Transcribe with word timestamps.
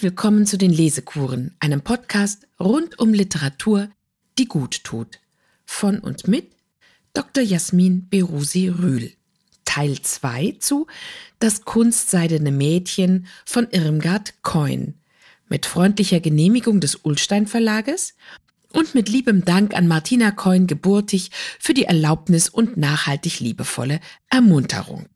Willkommen 0.00 0.46
zu 0.46 0.58
den 0.58 0.70
Lesekuren, 0.70 1.56
einem 1.58 1.80
Podcast 1.80 2.46
rund 2.60 3.00
um 3.00 3.12
Literatur, 3.12 3.88
die 4.38 4.46
gut 4.46 4.84
tut. 4.84 5.18
Von 5.64 5.98
und 5.98 6.28
mit 6.28 6.52
Dr. 7.14 7.42
Jasmin 7.42 8.08
Berusi 8.08 8.68
Rühl. 8.68 9.10
Teil 9.64 10.00
2 10.00 10.58
zu 10.60 10.86
Das 11.40 11.64
kunstseidene 11.64 12.52
Mädchen 12.52 13.26
von 13.44 13.66
Irmgard 13.70 14.40
Coin. 14.42 14.94
Mit 15.48 15.66
freundlicher 15.66 16.20
Genehmigung 16.20 16.78
des 16.78 16.94
Ullstein 17.04 17.48
Verlages 17.48 18.14
und 18.72 18.94
mit 18.94 19.08
liebem 19.08 19.44
Dank 19.44 19.74
an 19.74 19.88
Martina 19.88 20.30
Coin 20.30 20.68
geburtig 20.68 21.32
für 21.58 21.74
die 21.74 21.84
Erlaubnis 21.84 22.48
und 22.48 22.76
nachhaltig 22.76 23.40
liebevolle 23.40 23.98
Ermunterung. 24.30 25.06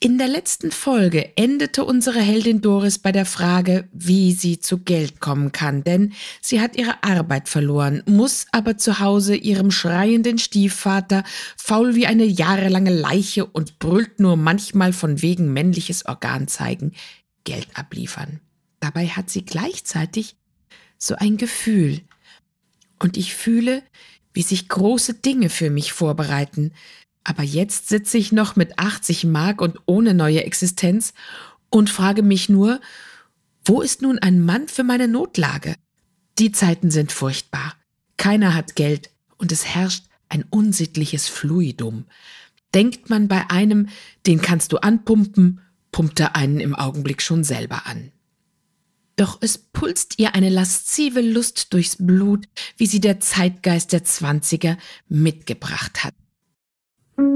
In 0.00 0.18
der 0.18 0.28
letzten 0.28 0.70
Folge 0.70 1.34
endete 1.36 1.84
unsere 1.84 2.20
Heldin 2.20 2.60
Doris 2.60 2.98
bei 2.98 3.10
der 3.10 3.24
Frage, 3.24 3.88
wie 3.92 4.32
sie 4.32 4.60
zu 4.60 4.78
Geld 4.78 5.20
kommen 5.20 5.52
kann, 5.52 5.82
denn 5.82 6.12
sie 6.42 6.60
hat 6.60 6.76
ihre 6.76 7.02
Arbeit 7.02 7.48
verloren, 7.48 8.02
muss 8.06 8.46
aber 8.52 8.76
zu 8.76 8.98
Hause 9.00 9.34
ihrem 9.34 9.70
schreienden 9.70 10.38
Stiefvater, 10.38 11.24
faul 11.56 11.94
wie 11.94 12.06
eine 12.06 12.24
jahrelange 12.24 12.92
Leiche 12.92 13.46
und 13.46 13.78
brüllt 13.78 14.20
nur 14.20 14.36
manchmal 14.36 14.92
von 14.92 15.22
wegen 15.22 15.52
männliches 15.52 16.04
Organ 16.04 16.48
zeigen, 16.48 16.92
Geld 17.44 17.68
abliefern. 17.74 18.40
Dabei 18.80 19.06
hat 19.06 19.30
sie 19.30 19.44
gleichzeitig 19.44 20.36
so 20.98 21.14
ein 21.14 21.38
Gefühl. 21.38 22.02
Und 22.98 23.16
ich 23.16 23.34
fühle, 23.34 23.82
wie 24.34 24.42
sich 24.42 24.68
große 24.68 25.14
Dinge 25.14 25.48
für 25.48 25.70
mich 25.70 25.92
vorbereiten, 25.92 26.72
aber 27.24 27.42
jetzt 27.42 27.88
sitze 27.88 28.18
ich 28.18 28.32
noch 28.32 28.54
mit 28.54 28.78
80 28.78 29.24
Mark 29.24 29.60
und 29.60 29.78
ohne 29.86 30.14
neue 30.14 30.44
Existenz 30.44 31.14
und 31.70 31.90
frage 31.90 32.22
mich 32.22 32.48
nur, 32.48 32.80
wo 33.64 33.80
ist 33.80 34.02
nun 34.02 34.18
ein 34.18 34.44
Mann 34.44 34.68
für 34.68 34.84
meine 34.84 35.08
Notlage? 35.08 35.74
Die 36.38 36.52
Zeiten 36.52 36.90
sind 36.90 37.12
furchtbar. 37.12 37.74
Keiner 38.18 38.54
hat 38.54 38.76
Geld 38.76 39.10
und 39.38 39.52
es 39.52 39.64
herrscht 39.64 40.04
ein 40.28 40.44
unsittliches 40.50 41.28
Fluidum. 41.28 42.04
Denkt 42.74 43.08
man 43.08 43.28
bei 43.28 43.50
einem, 43.50 43.88
den 44.26 44.42
kannst 44.42 44.72
du 44.72 44.78
anpumpen, 44.78 45.60
pumpt 45.92 46.20
er 46.20 46.36
einen 46.36 46.60
im 46.60 46.74
Augenblick 46.74 47.22
schon 47.22 47.44
selber 47.44 47.86
an. 47.86 48.12
Doch 49.16 49.38
es 49.40 49.58
pulst 49.58 50.18
ihr 50.18 50.34
eine 50.34 50.48
laszive 50.48 51.20
Lust 51.20 51.72
durchs 51.72 51.96
Blut, 51.98 52.48
wie 52.76 52.86
sie 52.86 53.00
der 53.00 53.20
Zeitgeist 53.20 53.92
der 53.92 54.04
Zwanziger 54.04 54.76
mitgebracht 55.08 56.02
hat. 56.02 56.14
Und 57.16 57.32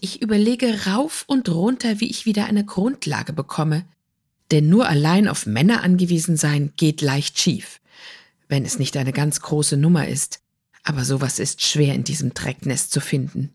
ich 0.00 0.22
überlege 0.22 0.86
rauf 0.86 1.24
und 1.26 1.48
runter, 1.48 2.00
wie 2.00 2.10
ich 2.10 2.26
wieder 2.26 2.46
eine 2.46 2.64
Grundlage 2.64 3.32
bekomme. 3.32 3.84
Denn 4.50 4.68
nur 4.68 4.88
allein 4.88 5.28
auf 5.28 5.46
Männer 5.46 5.82
angewiesen 5.82 6.36
sein 6.36 6.72
geht 6.76 7.02
leicht 7.02 7.38
schief, 7.38 7.80
wenn 8.48 8.64
es 8.64 8.78
nicht 8.78 8.96
eine 8.96 9.12
ganz 9.12 9.40
große 9.40 9.76
Nummer 9.76 10.08
ist. 10.08 10.40
Aber 10.82 11.04
sowas 11.04 11.38
ist 11.38 11.62
schwer 11.62 11.94
in 11.94 12.04
diesem 12.04 12.34
Drecknest 12.34 12.90
zu 12.90 13.00
finden. 13.00 13.52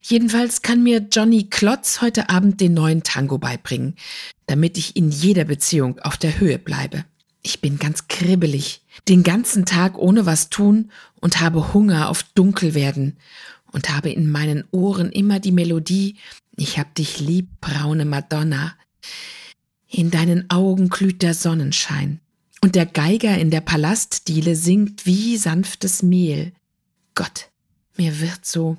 Jedenfalls 0.00 0.62
kann 0.62 0.82
mir 0.82 1.06
Johnny 1.10 1.48
Klotz 1.50 2.00
heute 2.00 2.30
Abend 2.30 2.60
den 2.60 2.74
neuen 2.74 3.02
Tango 3.02 3.38
beibringen, 3.38 3.96
damit 4.46 4.78
ich 4.78 4.96
in 4.96 5.10
jeder 5.10 5.44
Beziehung 5.44 5.98
auf 5.98 6.16
der 6.16 6.38
Höhe 6.38 6.58
bleibe. 6.58 7.04
Ich 7.42 7.60
bin 7.60 7.78
ganz 7.78 8.08
kribbelig, 8.08 8.82
den 9.08 9.22
ganzen 9.22 9.64
Tag 9.64 9.96
ohne 9.96 10.26
was 10.26 10.50
tun 10.50 10.90
und 11.20 11.40
habe 11.40 11.72
Hunger 11.72 12.08
auf 12.08 12.22
Dunkelwerden 12.34 13.16
und 13.70 13.90
habe 13.90 14.10
in 14.10 14.30
meinen 14.30 14.64
Ohren 14.70 15.10
immer 15.12 15.40
die 15.40 15.52
Melodie 15.52 16.16
Ich 16.56 16.78
hab 16.78 16.94
dich 16.94 17.20
lieb, 17.20 17.48
braune 17.60 18.04
Madonna. 18.04 18.74
In 19.88 20.10
deinen 20.10 20.50
Augen 20.50 20.88
glüht 20.88 21.22
der 21.22 21.34
Sonnenschein 21.34 22.20
und 22.60 22.74
der 22.74 22.86
Geiger 22.86 23.38
in 23.38 23.50
der 23.50 23.60
Palastdiele 23.60 24.56
singt 24.56 25.06
wie 25.06 25.36
sanftes 25.36 26.02
Mehl. 26.02 26.52
Gott, 27.14 27.50
mir 27.96 28.20
wird 28.20 28.44
so 28.44 28.76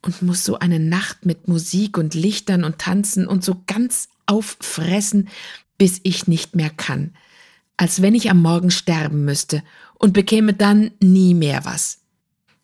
und 0.00 0.22
muss 0.22 0.44
so 0.44 0.58
eine 0.58 0.80
Nacht 0.80 1.26
mit 1.26 1.46
Musik 1.46 1.98
und 1.98 2.14
Lichtern 2.14 2.64
und 2.64 2.78
Tanzen 2.78 3.26
und 3.26 3.44
so 3.44 3.62
ganz 3.66 4.08
auffressen, 4.24 5.28
bis 5.76 6.00
ich 6.02 6.26
nicht 6.26 6.56
mehr 6.56 6.70
kann 6.70 7.12
als 7.76 8.02
wenn 8.02 8.14
ich 8.14 8.30
am 8.30 8.40
Morgen 8.40 8.70
sterben 8.70 9.24
müsste 9.24 9.62
und 9.94 10.12
bekäme 10.12 10.54
dann 10.54 10.92
nie 11.00 11.34
mehr 11.34 11.64
was. 11.64 12.00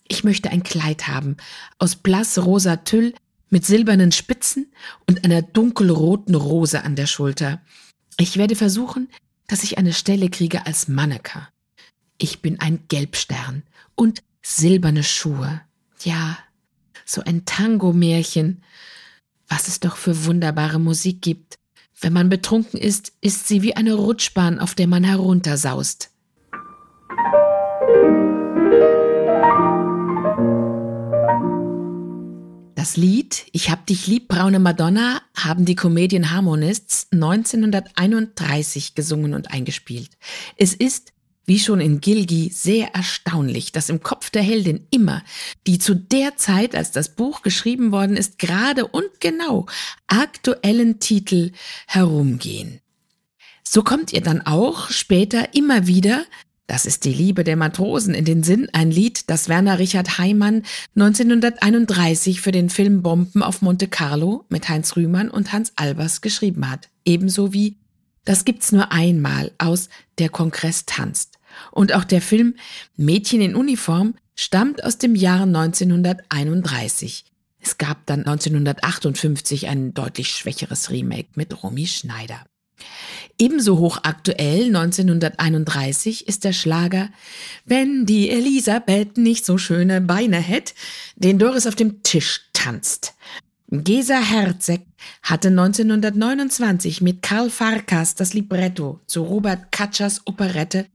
Ich 0.09 0.25
möchte 0.25 0.51
ein 0.51 0.63
Kleid 0.63 1.09
haben, 1.09 1.37
aus 1.79 1.97
blassrosa 1.97 2.77
Tüll 2.77 3.15
mit 3.51 3.67
silbernen 3.67 4.13
Spitzen 4.13 4.73
und 5.07 5.25
einer 5.25 5.43
dunkelroten 5.43 6.35
Rose 6.35 6.83
an 6.83 6.97
der 6.97 7.07
Schulter. 7.07 7.61
Ich 8.17 8.37
werde 8.37 8.57
versuchen, 8.57 9.09
dass 9.47 9.65
ich 9.65 9.79
eine 9.79 9.93
Stelle 9.93 10.31
kriege 10.31 10.67
als 10.67 10.89
Manneke. 10.89 11.49
Ich 12.19 12.41
bin 12.41 12.61
ein 12.61 12.85
Gelbstern 12.89 13.63
und 13.95 14.23
silberne 14.43 15.03
Schuhe. 15.03 15.61
Ja, 16.03 16.39
so 17.05 17.23
ein 17.23 17.45
Tango-Märchen. 17.45 18.63
Was 19.49 19.69
es 19.69 19.81
doch 19.81 19.97
für 19.97 20.25
wunderbare 20.25 20.79
Musik 20.79 21.21
gibt. 21.21 21.59
Wenn 22.03 22.13
man 22.13 22.29
betrunken 22.29 22.81
ist, 22.81 23.13
ist 23.21 23.47
sie 23.47 23.63
wie 23.63 23.77
eine 23.77 23.95
Rutschbahn, 23.95 24.59
auf 24.59 24.75
der 24.75 24.89
man 24.89 25.05
heruntersaust. 25.05 26.11
Das 32.75 32.97
Lied 32.97 33.47
Ich 33.53 33.71
hab 33.71 33.87
dich 33.87 34.09
lieb, 34.09 34.27
braune 34.27 34.59
Madonna 34.59 35.23
haben 35.37 35.65
die 35.65 35.77
Comedian 35.77 36.33
Harmonists 36.33 37.07
1931 37.13 38.97
gesungen 38.97 39.35
und 39.35 39.53
eingespielt. 39.53 40.11
Es 40.57 40.75
ist 40.75 41.13
wie 41.45 41.59
schon 41.59 41.81
in 41.81 42.01
Gilgi 42.01 42.51
sehr 42.53 42.95
erstaunlich, 42.95 43.73
dass 43.73 43.89
im 43.89 44.03
Kopf 44.03 44.31
der 44.31 44.43
Heldin 44.43 44.87
immer 44.91 45.23
die 45.67 45.79
zu 45.79 45.95
der 45.95 46.37
Zeit, 46.37 46.75
als 46.75 46.91
das 46.91 47.15
Buch 47.15 47.43
geschrieben 47.43 47.93
worden 47.93 48.17
ist, 48.17 48.39
gerade 48.39 48.87
und 48.87 49.21
genau 49.21 49.67
aktuellen 50.07 51.01
Titel 51.01 51.53
herumgehen. 51.87 52.81
So 53.63 53.83
kommt 53.83 54.13
ihr 54.13 54.21
dann 54.21 54.43
auch 54.43 54.91
später 54.91 55.55
immer 55.55 55.87
wieder 55.87 56.25
das 56.73 56.87
ist 56.87 57.05
die 57.05 57.13
Liebe 57.13 57.45
der 57.45 57.57
Matrosen 57.57 58.15
in 58.15 58.25
den 58.25 58.43
Sinn, 58.43 58.69
ein 58.73 58.91
Lied, 58.91 59.29
das 59.29 59.51
Werner 59.51 59.79
Richard 59.79 60.17
Heimann 60.17 60.63
1931 60.95 62.41
für 62.41 62.53
den 62.53 62.71
Film 62.71 63.03
Bomben 63.03 63.43
auf 63.43 63.61
Monte 63.61 63.89
Carlo 63.89 64.47
mit 64.49 64.71
Heinz 64.71 64.97
Rühmann 64.97 65.29
und 65.29 65.53
Hans 65.53 65.73
Albers 65.77 66.23
geschrieben 66.23 66.71
hat. 66.71 66.89
Ebenso 67.05 67.53
wie 67.53 67.77
Das 68.25 68.47
gibt's 68.47 68.73
nur 68.73 68.91
einmal 68.91 69.53
aus 69.59 69.89
Der 70.19 70.31
Kongress 70.31 70.87
tanzt. 70.87 71.32
Und 71.71 71.93
auch 71.95 72.05
der 72.05 72.23
Film 72.23 72.55
Mädchen 72.97 73.41
in 73.41 73.55
Uniform 73.55 74.15
stammt 74.35 74.85
aus 74.85 74.99
dem 74.99 75.15
Jahr 75.15 75.43
1931. 75.43 77.25
Es 77.61 77.79
gab 77.79 78.07
dann 78.07 78.21
1958 78.21 79.69
ein 79.69 79.95
deutlich 79.95 80.29
schwächeres 80.31 80.91
Remake 80.91 81.29
mit 81.35 81.63
Romy 81.63 81.87
Schneider. 81.87 82.45
Ebenso 83.39 83.79
hochaktuell 83.79 84.67
1931 84.67 86.27
ist 86.27 86.45
der 86.45 86.53
Schlager 86.53 87.09
Wenn 87.65 88.07
die 88.07 88.31
Elisabeth 88.31 89.17
nicht 89.17 89.47
so 89.47 89.59
schöne 89.59 90.01
Beine 90.01 90.39
hätt, 90.39 90.75
den 91.17 91.39
Doris 91.39 91.67
auf 91.67 91.77
dem 91.77 92.03
Tisch 92.03 92.43
tanzt. 92.53 93.15
Gesa 93.75 94.21
Herzeg 94.21 94.83
hatte 95.23 95.49
1929 95.49 97.01
mit 97.01 97.23
Karl 97.23 97.49
Farkas 97.49 98.15
das 98.15 98.35
Libretto 98.35 99.01
zu 99.07 99.23
Robert 99.23 99.73
Katschers 99.73 100.21
Operette 100.27 100.87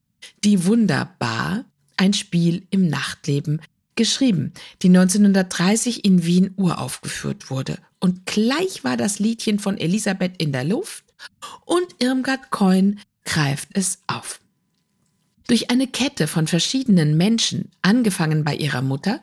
die 0.44 0.66
Wunderbar, 0.66 1.66
ein 1.98 2.14
Spiel 2.14 2.68
im 2.70 2.88
Nachtleben, 2.88 3.62
geschrieben, 3.96 4.54
die 4.82 4.88
1930 4.88 6.06
in 6.06 6.24
Wien 6.24 6.54
uraufgeführt 6.56 7.50
wurde. 7.50 7.80
Und 8.00 8.26
gleich 8.26 8.84
war 8.84 8.96
das 8.96 9.20
Liedchen 9.20 9.60
von 9.60 9.78
Elisabeth 9.78 10.34
in 10.38 10.52
der 10.52 10.64
Luft 10.64 11.04
und 11.66 11.88
Irmgard 12.00 12.52
Coin 12.52 13.00
greift 13.26 13.70
es 13.74 14.00
auf. 14.08 14.40
Durch 15.48 15.72
eine 15.72 15.88
Kette 15.88 16.28
von 16.28 16.48
verschiedenen 16.48 17.18
Menschen, 17.18 17.72
angefangen 17.82 18.44
bei 18.44 18.56
ihrer 18.56 18.82
Mutter, 18.82 19.22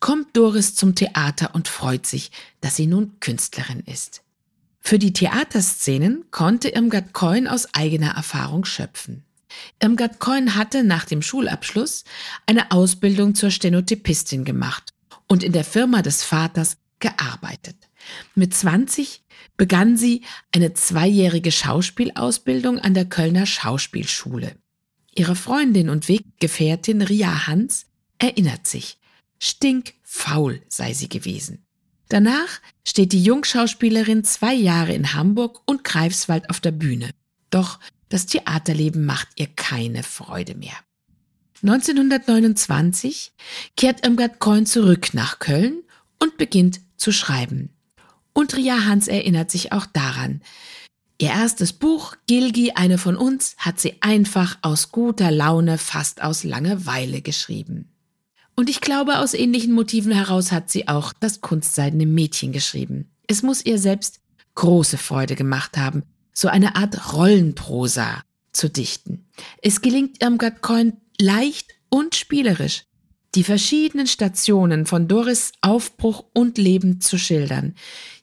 kommt 0.00 0.36
Doris 0.36 0.74
zum 0.74 0.94
Theater 0.94 1.54
und 1.54 1.68
freut 1.68 2.06
sich, 2.06 2.30
dass 2.60 2.76
sie 2.76 2.86
nun 2.86 3.18
Künstlerin 3.20 3.80
ist. 3.86 4.22
Für 4.80 4.98
die 4.98 5.12
Theaterszenen 5.12 6.24
konnte 6.30 6.70
Irmgard 6.70 7.12
Coin 7.12 7.46
aus 7.46 7.74
eigener 7.74 8.12
Erfahrung 8.12 8.64
schöpfen. 8.64 9.24
Irmgard 9.82 10.18
Coin 10.18 10.54
hatte 10.56 10.84
nach 10.84 11.04
dem 11.04 11.22
Schulabschluss 11.22 12.04
eine 12.46 12.70
Ausbildung 12.70 13.34
zur 13.34 13.50
Stenotypistin 13.50 14.44
gemacht 14.44 14.92
und 15.26 15.42
in 15.42 15.52
der 15.52 15.64
Firma 15.64 16.02
des 16.02 16.22
Vaters 16.24 16.76
gearbeitet. 16.98 17.76
Mit 18.34 18.54
20 18.54 19.22
begann 19.56 19.96
sie 19.96 20.22
eine 20.54 20.74
zweijährige 20.74 21.52
Schauspielausbildung 21.52 22.78
an 22.78 22.94
der 22.94 23.04
Kölner 23.04 23.46
Schauspielschule. 23.46 24.56
Ihre 25.14 25.36
Freundin 25.36 25.90
und 25.90 26.08
Weggefährtin 26.08 27.02
Ria 27.02 27.46
Hans 27.46 27.86
erinnert 28.18 28.66
sich. 28.66 28.98
Stinkfrisch 29.38 30.00
faul 30.10 30.60
sei 30.68 30.92
sie 30.92 31.08
gewesen. 31.08 31.64
Danach 32.08 32.60
steht 32.84 33.12
die 33.12 33.22
Jungschauspielerin 33.22 34.24
zwei 34.24 34.52
Jahre 34.52 34.92
in 34.92 35.14
Hamburg 35.14 35.62
und 35.66 35.84
Greifswald 35.84 36.50
auf 36.50 36.58
der 36.58 36.72
Bühne. 36.72 37.10
Doch 37.50 37.78
das 38.10 38.26
Theaterleben 38.26 39.06
macht 39.06 39.28
ihr 39.36 39.46
keine 39.46 40.02
Freude 40.02 40.54
mehr. 40.54 40.76
1929 41.62 43.32
kehrt 43.76 44.04
Irmgard 44.04 44.38
Coin 44.38 44.66
zurück 44.66 45.14
nach 45.14 45.38
Köln 45.38 45.82
und 46.18 46.36
beginnt 46.36 46.80
zu 46.96 47.12
schreiben. 47.12 47.70
Und 48.32 48.56
Ria 48.56 48.84
Hans 48.84 49.08
erinnert 49.08 49.50
sich 49.50 49.72
auch 49.72 49.86
daran. 49.86 50.42
Ihr 51.18 51.30
erstes 51.30 51.72
Buch, 51.72 52.16
Gilgi, 52.26 52.72
eine 52.74 52.96
von 52.96 53.16
uns, 53.16 53.54
hat 53.58 53.78
sie 53.78 53.96
einfach 54.00 54.58
aus 54.62 54.90
guter 54.90 55.30
Laune, 55.30 55.76
fast 55.76 56.22
aus 56.22 56.44
Langeweile 56.44 57.20
geschrieben. 57.20 57.92
Und 58.56 58.70
ich 58.70 58.80
glaube, 58.80 59.18
aus 59.18 59.34
ähnlichen 59.34 59.72
Motiven 59.72 60.12
heraus 60.12 60.50
hat 60.50 60.70
sie 60.70 60.88
auch 60.88 61.12
das 61.12 61.40
kunstseidene 61.40 62.06
Mädchen 62.06 62.52
geschrieben. 62.52 63.10
Es 63.26 63.42
muss 63.42 63.64
ihr 63.64 63.78
selbst 63.78 64.20
große 64.54 64.98
Freude 64.98 65.36
gemacht 65.36 65.76
haben, 65.76 66.04
so 66.40 66.48
eine 66.48 66.74
Art 66.74 67.12
Rollenprosa 67.12 68.22
zu 68.52 68.70
dichten. 68.70 69.26
Es 69.60 69.82
gelingt 69.82 70.22
Irmgard 70.22 70.62
Coin 70.62 70.94
leicht 71.20 71.74
und 71.90 72.14
spielerisch, 72.14 72.84
die 73.34 73.44
verschiedenen 73.44 74.06
Stationen 74.06 74.86
von 74.86 75.06
Doris 75.06 75.52
Aufbruch 75.60 76.24
und 76.32 76.56
Leben 76.56 77.02
zu 77.02 77.18
schildern. 77.18 77.74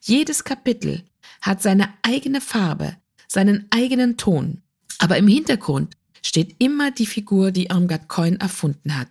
Jedes 0.02 0.42
Kapitel 0.42 1.04
hat 1.40 1.62
seine 1.62 1.94
eigene 2.02 2.40
Farbe, 2.40 2.96
seinen 3.28 3.68
eigenen 3.70 4.16
Ton. 4.16 4.62
Aber 4.98 5.16
im 5.16 5.28
Hintergrund 5.28 5.94
steht 6.20 6.56
immer 6.58 6.90
die 6.90 7.06
Figur, 7.06 7.52
die 7.52 7.66
Irmgard 7.66 8.08
Coin 8.08 8.40
erfunden 8.40 8.98
hat. 8.98 9.08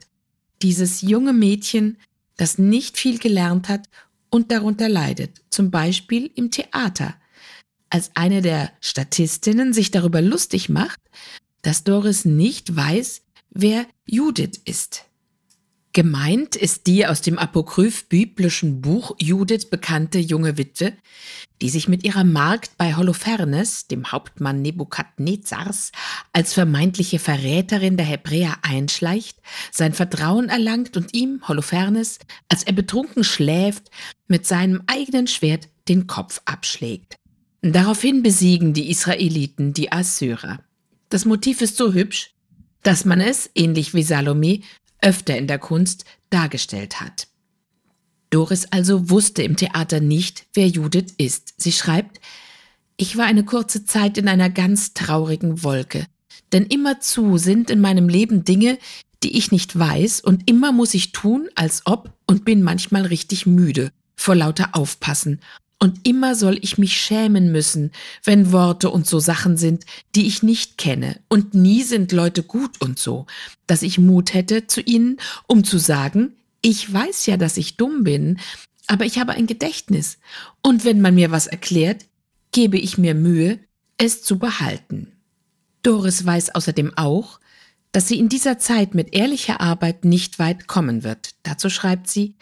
Dieses 0.61 1.01
junge 1.01 1.31
Mädchen, 1.31 1.97
das 2.35 2.57
nicht 2.57 2.97
viel 2.97 3.19
gelernt 3.19 3.69
hat 3.69 3.87
und 4.29 4.51
darunter 4.51 4.89
leidet, 4.89 5.41
zum 5.49 5.71
Beispiel 5.71 6.29
im 6.35 6.51
Theater, 6.51 7.15
als 7.89 8.11
eine 8.15 8.41
der 8.41 8.71
Statistinnen 8.81 9.73
sich 9.73 9.91
darüber 9.91 10.21
lustig 10.21 10.69
macht, 10.69 10.99
dass 11.61 11.83
Doris 11.83 12.25
nicht 12.25 12.75
weiß, 12.75 13.21
wer 13.49 13.85
Judith 14.05 14.61
ist. 14.65 15.07
Gemeint 15.97 16.55
ist 16.55 16.85
die 16.85 17.07
aus 17.07 17.21
dem 17.21 17.39
apokryph-biblischen 17.39 18.81
Buch 18.81 19.15
Judith 19.19 19.65
bekannte 19.71 20.19
junge 20.19 20.55
Witwe, 20.59 20.93
die 21.59 21.69
sich 21.69 21.87
mit 21.87 22.03
ihrer 22.03 22.23
Magd 22.23 22.77
bei 22.77 22.95
Holofernes, 22.95 23.87
dem 23.87 24.11
Hauptmann 24.11 24.61
Nebukadnezars, 24.61 25.91
als 26.33 26.53
vermeintliche 26.53 27.17
Verräterin 27.17 27.97
der 27.97 28.05
Hebräer 28.05 28.57
einschleicht, 28.61 29.39
sein 29.71 29.93
Vertrauen 29.93 30.49
erlangt 30.49 30.97
und 30.97 31.15
ihm, 31.15 31.41
Holofernes, 31.47 32.19
als 32.47 32.61
er 32.61 32.73
betrunken 32.73 33.23
schläft, 33.23 33.89
mit 34.27 34.45
seinem 34.45 34.83
eigenen 34.85 35.25
Schwert 35.25 35.67
den 35.89 36.05
Kopf 36.05 36.41
abschlägt. 36.45 37.15
Daraufhin 37.73 38.23
besiegen 38.23 38.73
die 38.73 38.89
Israeliten 38.89 39.73
die 39.73 39.91
Assyrer. 39.91 40.59
Das 41.09 41.25
Motiv 41.25 41.61
ist 41.61 41.75
so 41.75 41.93
hübsch, 41.93 42.31
dass 42.81 43.03
man 43.03 43.19
es, 43.19 43.49
ähnlich 43.55 43.93
wie 43.93 44.03
Salome, 44.03 44.61
öfter 45.01 45.37
in 45.37 45.47
der 45.47 45.59
Kunst 45.59 46.05
dargestellt 46.29 47.01
hat. 47.01 47.27
Doris 48.29 48.67
also 48.71 49.09
wusste 49.09 49.43
im 49.43 49.57
Theater 49.57 49.99
nicht, 49.99 50.45
wer 50.53 50.67
Judith 50.67 51.13
ist. 51.17 51.55
Sie 51.57 51.73
schreibt, 51.73 52.21
ich 52.95 53.17
war 53.17 53.25
eine 53.25 53.43
kurze 53.43 53.83
Zeit 53.83 54.17
in 54.17 54.29
einer 54.29 54.49
ganz 54.49 54.93
traurigen 54.93 55.63
Wolke, 55.63 56.05
denn 56.53 56.65
immerzu 56.65 57.37
sind 57.37 57.69
in 57.69 57.81
meinem 57.81 58.07
Leben 58.07 58.45
Dinge, 58.45 58.79
die 59.23 59.37
ich 59.37 59.51
nicht 59.51 59.77
weiß, 59.77 60.21
und 60.21 60.49
immer 60.49 60.71
muss 60.71 60.93
ich 60.93 61.11
tun, 61.11 61.49
als 61.55 61.81
ob, 61.85 62.13
und 62.27 62.45
bin 62.45 62.63
manchmal 62.63 63.05
richtig 63.05 63.45
müde 63.45 63.91
vor 64.15 64.35
lauter 64.35 64.69
Aufpassen 64.73 65.41
und 65.79 66.07
immer 66.07 66.35
soll 66.35 66.57
ich 66.61 66.77
mich 66.77 66.99
schämen 66.99 67.51
müssen, 67.51 67.91
wenn 68.23 68.51
Worte 68.51 68.89
und 68.89 69.05
so 69.05 69.19
Sachen 69.19 69.57
sind, 69.57 69.85
die 70.15 70.25
ich 70.25 70.41
nicht 70.41 70.77
kenne. 70.77 71.19
Und 71.27 71.53
nie 71.53 71.83
sind 71.83 72.11
Leute 72.11 72.41
gut 72.41 72.81
und 72.81 72.97
so, 72.97 73.27
dass 73.67 73.83
ich 73.83 73.99
Mut 73.99 74.33
hätte 74.33 74.65
zu 74.65 74.81
ihnen, 74.81 75.19
um 75.45 75.63
zu 75.63 75.77
sagen, 75.77 76.33
ich 76.61 76.91
weiß 76.91 77.27
ja, 77.27 77.37
dass 77.37 77.57
ich 77.57 77.77
dumm 77.77 78.03
bin, 78.03 78.39
aber 78.87 79.05
ich 79.05 79.19
habe 79.19 79.33
ein 79.33 79.45
Gedächtnis. 79.45 80.17
Und 80.63 80.83
wenn 80.83 81.01
man 81.01 81.13
mir 81.13 81.29
was 81.29 81.45
erklärt, 81.45 82.05
gebe 82.51 82.77
ich 82.79 82.97
mir 82.97 83.13
Mühe, 83.13 83.59
es 83.97 84.23
zu 84.23 84.39
behalten. 84.39 85.11
Doris 85.83 86.25
weiß 86.25 86.55
außerdem 86.55 86.97
auch, 86.97 87.39
dass 87.91 88.07
sie 88.07 88.19
in 88.19 88.29
dieser 88.29 88.57
Zeit 88.57 88.95
mit 88.95 89.15
ehrlicher 89.15 89.61
Arbeit 89.61 90.05
nicht 90.05 90.39
weit 90.39 90.67
kommen 90.67 91.03
wird. 91.03 91.35
Dazu 91.43 91.69
schreibt 91.69 92.09
sie, 92.09 92.35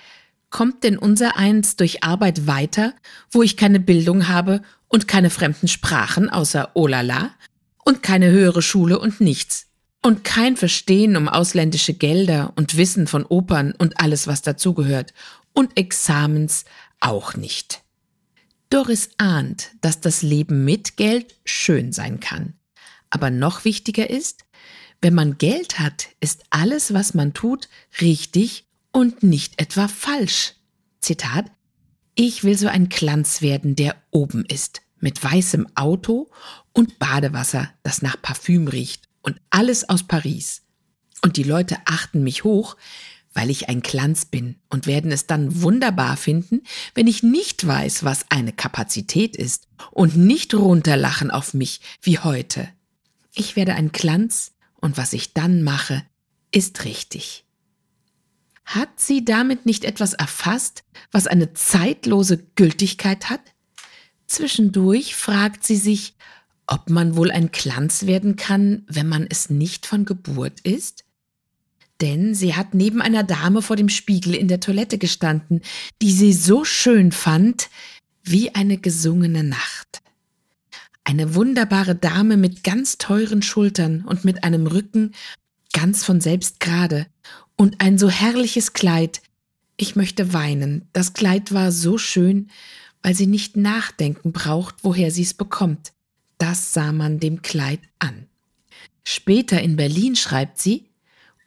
kommt 0.50 0.84
denn 0.84 0.98
unser 0.98 1.38
eins 1.38 1.76
durch 1.76 2.04
Arbeit 2.04 2.48
weiter, 2.48 2.94
wo 3.32 3.42
ich 3.44 3.58
keine 3.58 3.80
Bildung 3.80 4.28
habe 4.28 4.62
und 4.88 5.08
keine 5.08 5.30
fremden 5.30 5.68
Sprachen 5.68 6.30
außer 6.30 6.72
Olala 6.74 7.32
und 7.84 8.04
keine 8.04 8.32
höhere 8.32 8.62
Schule 8.62 9.00
und 9.00 9.22
nichts 9.22 9.68
und 10.02 10.24
kein 10.24 10.56
Verstehen 10.56 11.18
um 11.18 11.28
ausländische 11.28 11.94
Gelder 11.94 12.54
und 12.56 12.78
Wissen 12.78 13.08
von 13.08 13.26
Opern 13.26 13.74
und 13.78 14.00
alles, 14.00 14.28
was 14.28 14.44
dazugehört 14.44 15.14
und 15.54 15.78
Examens 15.78 16.66
auch 17.00 17.36
nicht. 17.36 17.82
Doris 18.70 19.10
ahnt, 19.18 19.72
dass 19.82 20.02
das 20.02 20.22
Leben 20.22 20.64
mit 20.64 20.98
Geld 20.98 21.36
schön 21.44 21.92
sein 21.92 22.20
kann. 22.20 22.54
Aber 23.10 23.30
noch 23.30 23.66
wichtiger 23.66 24.10
ist, 24.10 24.46
wenn 25.02 25.14
man 25.14 25.38
Geld 25.38 25.80
hat, 25.80 26.10
ist 26.20 26.44
alles, 26.50 26.94
was 26.94 27.14
man 27.14 27.34
tut, 27.34 27.70
richtig 28.02 28.65
und 28.96 29.24
nicht 29.24 29.62
etwa 29.62 29.90
falsch. 29.90 30.54
Zitat, 31.02 31.52
ich 32.16 32.46
will 32.46 32.58
so 32.58 32.70
ein 32.70 32.88
Glanz 32.88 33.42
werden, 33.42 33.76
der 33.76 33.98
oben 34.10 34.46
ist, 34.46 34.84
mit 35.02 35.22
weißem 35.22 35.68
Auto 35.76 36.30
und 36.72 36.98
Badewasser, 36.98 37.70
das 37.84 38.02
nach 38.02 38.22
Parfüm 38.22 38.70
riecht 38.70 39.10
und 39.22 39.42
alles 39.50 39.90
aus 39.90 40.04
Paris. 40.04 40.62
Und 41.22 41.36
die 41.36 41.44
Leute 41.44 41.76
achten 41.84 42.24
mich 42.24 42.46
hoch, 42.46 42.78
weil 43.34 43.50
ich 43.50 43.68
ein 43.68 43.82
Glanz 43.82 44.24
bin 44.24 44.56
und 44.70 44.88
werden 44.88 45.12
es 45.12 45.28
dann 45.28 45.62
wunderbar 45.62 46.16
finden, 46.16 46.62
wenn 46.94 47.08
ich 47.08 47.22
nicht 47.22 47.68
weiß, 47.68 48.06
was 48.06 48.24
eine 48.30 48.54
Kapazität 48.54 49.36
ist 49.36 49.68
und 49.92 50.16
nicht 50.16 50.54
runterlachen 50.54 51.32
auf 51.32 51.54
mich 51.54 51.82
wie 52.02 52.20
heute. 52.20 52.70
Ich 53.34 53.58
werde 53.58 53.74
ein 53.74 53.92
Glanz 53.92 54.54
und 54.76 54.96
was 54.96 55.12
ich 55.12 55.34
dann 55.34 55.64
mache, 55.64 56.06
ist 56.52 56.86
richtig. 56.86 57.45
Hat 58.66 59.00
sie 59.00 59.24
damit 59.24 59.66
nicht 59.66 59.86
etwas 59.86 60.14
erfasst, 60.14 60.84
was 61.12 61.28
eine 61.28 61.54
zeitlose 61.54 62.46
Gültigkeit 62.56 63.30
hat? 63.30 63.42
Zwischendurch 64.28 65.16
fragt 65.16 65.64
sie 65.64 65.76
sich, 65.76 66.16
ob 66.66 66.90
man 66.90 67.16
wohl 67.16 67.30
ein 67.30 67.52
Glanz 67.52 68.08
werden 68.08 68.36
kann, 68.36 68.84
wenn 68.88 69.08
man 69.08 69.28
es 69.30 69.52
nicht 69.52 69.86
von 69.86 70.04
Geburt 70.06 70.62
ist? 70.62 71.06
Denn 72.02 72.34
sie 72.34 72.56
hat 72.56 72.74
neben 72.74 73.02
einer 73.02 73.24
Dame 73.24 73.62
vor 73.62 73.76
dem 73.76 73.88
Spiegel 73.88 74.34
in 74.34 74.48
der 74.48 74.60
Toilette 74.60 74.98
gestanden, 74.98 75.62
die 76.02 76.12
sie 76.12 76.34
so 76.34 76.66
schön 76.66 77.12
fand 77.12 77.70
wie 78.24 78.54
eine 78.56 78.78
gesungene 78.78 79.44
Nacht. 79.44 80.02
Eine 81.04 81.36
wunderbare 81.36 81.94
Dame 81.94 82.36
mit 82.36 82.64
ganz 82.64 82.98
teuren 82.98 83.44
Schultern 83.44 84.04
und 84.06 84.26
mit 84.26 84.44
einem 84.44 84.66
Rücken 84.66 85.14
ganz 85.72 86.04
von 86.04 86.20
selbst 86.20 86.60
gerade 86.60 87.06
und 87.56 87.82
ein 87.82 87.98
so 87.98 88.10
herrliches 88.10 88.74
Kleid. 88.74 89.22
Ich 89.78 89.96
möchte 89.96 90.34
weinen. 90.34 90.88
Das 90.94 91.14
Kleid 91.14 91.54
war 91.54 91.72
so 91.72 91.98
schön, 91.98 92.50
weil 93.02 93.16
sie 93.16 93.28
nicht 93.28 93.58
nachdenken 93.58 94.32
braucht, 94.32 94.76
woher 94.84 95.12
sie 95.12 95.24
es 95.24 95.34
bekommt. 95.34 95.94
Das 96.38 96.74
sah 96.74 96.92
man 96.92 97.20
dem 97.20 97.42
Kleid 97.42 97.82
an. 98.00 98.28
Später 99.04 99.62
in 99.62 99.76
Berlin 99.76 100.16
schreibt 100.16 100.60
sie, 100.60 100.90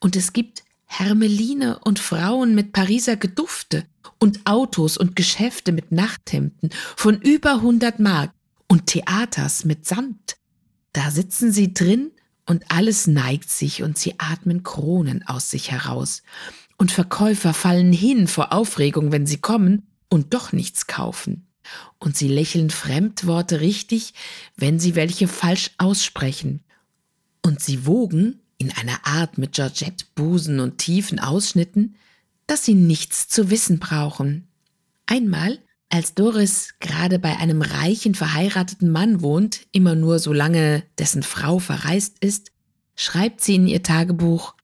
und 0.01 0.15
es 0.15 0.33
gibt 0.33 0.63
Hermeline 0.87 1.79
und 1.81 1.99
Frauen 1.99 2.55
mit 2.55 2.73
Pariser 2.73 3.17
Gedufte 3.17 3.85
und 4.19 4.47
Autos 4.47 4.97
und 4.97 5.17
Geschäfte 5.17 5.73
mit 5.73 5.93
Nachthemden 5.93 6.71
von 6.97 7.21
über 7.21 7.61
hundert 7.61 7.99
Mark 7.99 8.33
und 8.69 8.87
Theaters 8.87 9.65
mit 9.65 9.87
Samt. 9.87 10.37
Da 10.93 11.11
sitzen 11.11 11.53
sie 11.53 11.75
drin 11.75 12.13
und 12.49 12.65
alles 12.71 13.07
neigt 13.07 13.51
sich 13.51 13.83
und 13.83 13.99
sie 13.99 14.15
atmen 14.17 14.63
Kronen 14.63 15.23
aus 15.27 15.51
sich 15.51 15.71
heraus. 15.71 16.23
Und 16.79 16.91
Verkäufer 16.91 17.53
fallen 17.53 17.93
hin 17.93 18.27
vor 18.27 18.55
Aufregung, 18.55 19.13
wenn 19.13 19.27
sie 19.27 19.37
kommen 19.37 19.87
und 20.09 20.33
doch 20.33 20.53
nichts 20.53 20.87
kaufen. 20.87 21.47
Und 21.99 22.17
sie 22.17 22.29
lächeln 22.29 22.71
Fremdworte 22.71 23.61
richtig, 23.61 24.15
wenn 24.57 24.81
sie 24.81 24.95
welche 24.95 25.29
falsch 25.29 25.73
aussprechen. 25.77 26.63
Und 27.43 27.61
sie 27.61 27.85
wogen, 27.85 28.41
in 28.57 28.73
einer 28.73 29.07
Art 29.07 29.37
mit 29.37 29.53
Georgette 29.53 30.07
Busen 30.15 30.59
und 30.59 30.79
tiefen 30.79 31.19
Ausschnitten, 31.19 31.97
dass 32.47 32.65
sie 32.65 32.75
nichts 32.75 33.29
zu 33.29 33.51
wissen 33.51 33.79
brauchen. 33.79 34.49
Einmal 35.05 35.59
als 35.91 36.15
Doris 36.15 36.75
gerade 36.81 37.19
bei 37.19 37.37
einem 37.39 37.63
reichen 37.63 38.15
verheirateten 38.15 38.91
Mann 38.91 39.23
wohnt, 39.23 39.67
immer 39.73 39.95
nur 39.95 40.19
solange 40.19 40.83
dessen 40.99 41.23
Frau 41.23 41.59
verreist 41.59 42.19
ist, 42.21 42.53
schreibt 42.95 43.41
sie 43.41 43.55
in 43.55 43.67
ihr 43.67 43.83
Tagebuch, 43.83 44.55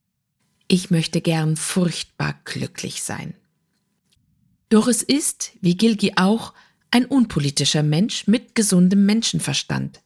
ich 0.69 0.91
möchte 0.91 1.21
gern 1.21 1.57
furchtbar 1.57 2.35
glücklich 2.45 3.03
sein. 3.03 3.35
Doris 4.69 5.03
ist, 5.03 5.53
wie 5.61 5.77
Gilgi 5.77 6.15
auch, 6.17 6.53
ein 6.91 7.07
unpolitischer 7.07 7.83
Mensch 7.83 8.27
mit 8.27 8.55
gesundem 8.55 9.07
Menschenverstand. 9.07 10.01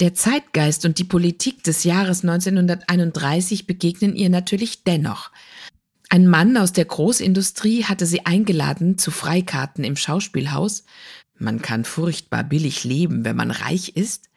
Der 0.00 0.14
Zeitgeist 0.14 0.84
und 0.84 0.98
die 0.98 1.04
Politik 1.04 1.64
des 1.64 1.84
Jahres 1.84 2.22
1931 2.22 3.66
begegnen 3.66 4.14
ihr 4.14 4.30
natürlich 4.30 4.84
dennoch. 4.84 5.30
Ein 6.10 6.26
Mann 6.26 6.56
aus 6.56 6.72
der 6.72 6.86
Großindustrie 6.86 7.84
hatte 7.84 8.06
sie 8.06 8.24
eingeladen 8.24 8.96
zu 8.96 9.10
Freikarten 9.10 9.84
im 9.84 9.94
Schauspielhaus. 9.94 10.84
Man 11.38 11.60
kann 11.60 11.84
furchtbar 11.84 12.44
billig 12.44 12.84
leben, 12.84 13.26
wenn 13.26 13.36
man 13.36 13.50
reich 13.50 13.90
ist. 13.90 14.30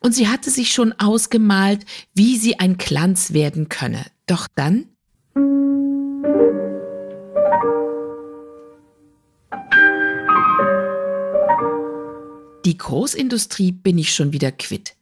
Und 0.00 0.14
sie 0.14 0.28
hatte 0.28 0.50
sich 0.50 0.72
schon 0.72 0.92
ausgemalt, 0.94 1.84
wie 2.14 2.38
sie 2.38 2.58
ein 2.58 2.78
Glanz 2.78 3.34
werden 3.34 3.68
könne. 3.68 4.06
Doch 4.26 4.46
dann 4.54 4.86
Die 12.64 12.78
Großindustrie 12.78 13.72
bin 13.72 13.98
ich 13.98 14.14
schon 14.14 14.32
wieder 14.32 14.52
quitt. 14.52 14.94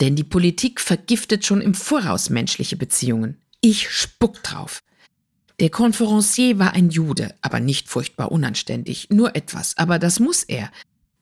Denn 0.00 0.16
die 0.16 0.24
Politik 0.24 0.80
vergiftet 0.80 1.44
schon 1.44 1.60
im 1.60 1.74
Voraus 1.74 2.30
menschliche 2.30 2.76
Beziehungen. 2.76 3.36
Ich 3.60 3.90
spuck 3.90 4.42
drauf. 4.42 4.82
Der 5.58 5.70
Konferencier 5.70 6.58
war 6.58 6.74
ein 6.74 6.90
Jude, 6.90 7.34
aber 7.40 7.60
nicht 7.60 7.88
furchtbar 7.88 8.30
unanständig, 8.30 9.08
nur 9.10 9.34
etwas, 9.34 9.76
aber 9.78 9.98
das 9.98 10.20
muss 10.20 10.42
er. 10.42 10.70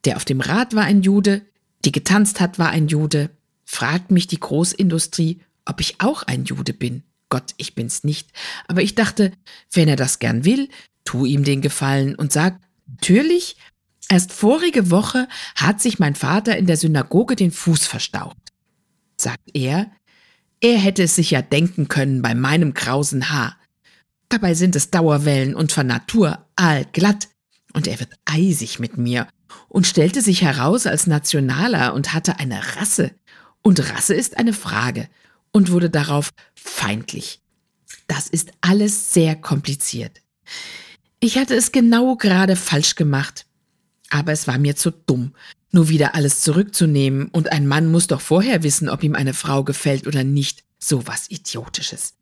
Der 0.05 0.17
auf 0.17 0.25
dem 0.25 0.41
Rad 0.41 0.75
war 0.75 0.85
ein 0.85 1.03
Jude, 1.03 1.43
die 1.85 1.93
getanzt 1.93 2.41
hat, 2.41 2.59
war 2.59 2.71
ein 2.71 2.89
Jude. 2.89 3.31
Fragt 3.65 4.11
mich 4.11 4.27
die 4.27 4.41
Großindustrie, 4.41 5.41
ob 5.65 5.81
ich 5.81 6.01
auch 6.01 6.25
ein 6.25 6.45
Jude 6.45 6.73
bin. 6.73 7.05
Gott, 7.29 7.55
ich 7.57 7.75
bin's 7.75 8.05
nicht. 8.05 8.31
Aber 8.67 8.83
ich 8.83 8.95
dachte, 8.95 9.33
wenn 9.73 9.89
er 9.89 9.97
das 9.97 10.19
gern 10.19 10.45
will, 10.45 10.69
tu 11.05 11.25
ihm 11.25 11.45
den 11.45 11.61
Gefallen 11.61 12.15
und 12.15 12.33
sag, 12.33 12.59
natürlich, 12.87 13.57
Erst 14.09 14.33
vorige 14.33 14.91
Woche 14.91 15.29
hat 15.57 15.81
sich 15.81 15.99
mein 15.99 16.15
Vater 16.15 16.57
in 16.57 16.67
der 16.67 16.77
Synagoge 16.77 17.37
den 17.37 17.51
Fuß 17.51 17.87
verstaucht. 17.87 18.37
Sagt 19.17 19.51
er, 19.55 19.91
er 20.61 20.79
hätte 20.79 21.05
es 21.05 21.17
sich 21.17 21.31
ja 21.31 21.43
denken 21.43 21.89
können 21.89 22.23
bei 22.23 22.35
meinem 22.35 22.75
krausen 22.75 23.31
Haar. 23.31 23.57
Dabei 24.29 24.55
sind 24.55 24.77
es 24.77 24.91
Dauerwellen 24.91 25.55
und 25.55 25.73
von 25.73 25.87
Natur 25.87 26.47
allglatt. 26.57 27.29
Und 27.73 27.87
er 27.87 27.99
wird 28.01 28.13
eisig 28.25 28.79
mit 28.79 28.97
mir 28.97 29.27
und 29.69 29.87
stellte 29.87 30.23
sich 30.23 30.43
heraus 30.43 30.87
als 30.87 31.07
Nationaler 31.07 31.95
und 31.95 32.13
hatte 32.13 32.39
eine 32.39 32.77
Rasse. 32.77 33.11
Und 33.63 33.91
Rasse 33.91 34.15
ist 34.15 34.39
eine 34.39 34.53
Frage 34.53 35.09
und 35.53 35.71
wurde 35.71 35.91
darauf 35.91 36.31
feindlich. 36.55 37.41
Das 38.07 38.29
ist 38.29 38.51
alles 38.61 39.13
sehr 39.13 39.35
kompliziert. 39.35 40.21
Ich 41.21 41.39
hatte 41.39 41.55
es 41.55 41.73
genau 41.73 42.17
gerade 42.17 42.57
falsch 42.57 42.95
gemacht. 42.97 43.47
Aber 44.11 44.33
es 44.33 44.47
war 44.47 44.59
mir 44.59 44.77
zu 44.77 44.91
dumm, 44.91 45.35
nur 45.73 45.89
wieder 45.89 46.15
alles 46.15 46.41
zurückzunehmen, 46.43 47.29
und 47.29 47.51
ein 47.51 47.67
Mann 47.67 47.91
muss 47.91 48.07
doch 48.07 48.21
vorher 48.21 48.63
wissen, 48.63 48.89
ob 48.89 49.03
ihm 49.03 49.15
eine 49.15 49.35
Frau 49.35 49.65
gefällt 49.65 50.07
oder 50.07 50.23
nicht. 50.23 50.63
So 50.79 51.07
was 51.07 51.31
Idiotisches. 51.31 52.15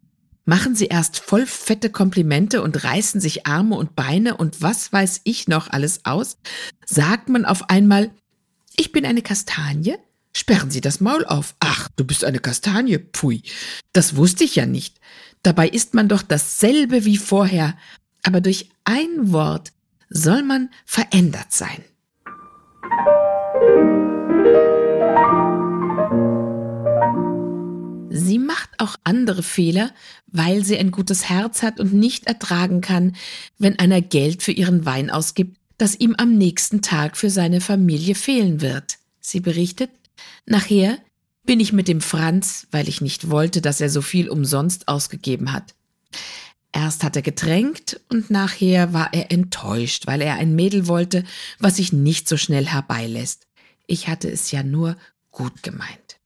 Machen 0.45 0.75
sie 0.75 0.87
erst 0.87 1.19
voll 1.19 1.47
fette 1.47 1.91
Komplimente 1.91 2.63
und 2.63 2.83
reißen 2.83 3.21
sich 3.21 3.47
Arme 3.47 3.77
und 3.77 3.95
Beine 3.95 4.37
und 4.37 4.61
was 4.61 4.93
weiß 4.93 5.21
ich 5.25 5.47
noch 5.47 5.69
alles 5.71 6.05
aus? 6.05 6.37
Sagt 6.85 7.29
man 7.29 7.45
auf 7.45 7.71
einmal, 7.71 8.11
ich 8.77 8.91
bin 8.91 9.07
eine 9.07 9.23
Kastanie? 9.23 9.97
Sperren 10.35 10.71
Sie 10.71 10.81
das 10.81 11.01
Maul 11.01 11.25
auf. 11.27 11.55
Ach, 11.61 11.89
du 11.97 12.05
bist 12.05 12.25
eine 12.25 12.39
Kastanie. 12.39 12.99
Pfui. 12.99 13.43
Das 13.93 14.17
wusste 14.17 14.45
ich 14.45 14.57
ja 14.57 14.65
nicht. 14.65 14.99
Dabei 15.43 15.69
ist 15.69 15.95
man 15.95 16.09
doch 16.09 16.23
dasselbe 16.23 17.05
wie 17.05 17.19
vorher. 17.19 17.77
Aber 18.23 18.41
durch 18.41 18.71
ein 18.85 19.33
Wort 19.33 19.73
soll 20.09 20.43
man 20.43 20.71
verändert 20.87 21.53
sein. 21.53 21.85
Auch 28.83 28.97
andere 29.05 29.43
Fehler, 29.43 29.93
weil 30.27 30.65
sie 30.65 30.77
ein 30.77 30.91
gutes 30.91 31.29
Herz 31.29 31.63
hat 31.63 31.81
und 31.81 31.95
nicht 31.95 32.27
ertragen 32.27 32.81
kann, 32.81 33.17
wenn 33.59 33.79
einer 33.79 34.01
Geld 34.01 34.43
für 34.43 34.53
ihren 34.53 34.85
Wein 34.85 35.09
ausgibt, 35.11 35.57
das 35.79 35.99
ihm 35.99 36.15
am 36.19 36.37
nächsten 36.37 36.83
Tag 36.83 37.17
für 37.17 37.31
seine 37.31 37.61
Familie 37.61 38.15
fehlen 38.15 38.61
wird. 38.61 38.99
Sie 39.21 39.41
berichtet, 39.41 39.91
nachher 40.47 40.99
bin 41.45 41.61
ich 41.61 41.73
mit 41.73 41.89
dem 41.89 42.01
Franz, 42.01 42.67
weil 42.71 42.89
ich 42.89 43.01
nicht 43.01 43.31
wollte, 43.31 43.61
dass 43.61 43.81
er 43.81 43.89
so 43.89 44.03
viel 44.03 44.29
umsonst 44.29 44.89
ausgegeben 44.89 45.53
hat. 45.53 45.75
Erst 46.73 47.05
hat 47.05 47.17
er 47.17 47.23
getränkt 47.23 48.01
und 48.09 48.31
nachher 48.31 48.93
war 48.93 49.13
er 49.13 49.31
enttäuscht, 49.31 50.07
weil 50.07 50.23
er 50.23 50.37
ein 50.37 50.55
Mädel 50.55 50.87
wollte, 50.89 51.25
was 51.59 51.77
sich 51.77 51.93
nicht 51.93 52.29
so 52.29 52.37
schnell 52.37 52.67
herbeilässt. 52.67 53.47
Ich 53.87 54.09
hatte 54.09 54.31
es 54.31 54.51
ja 54.51 54.63
nur 54.63 54.97
gut 55.31 55.63
gemeint. 55.63 56.19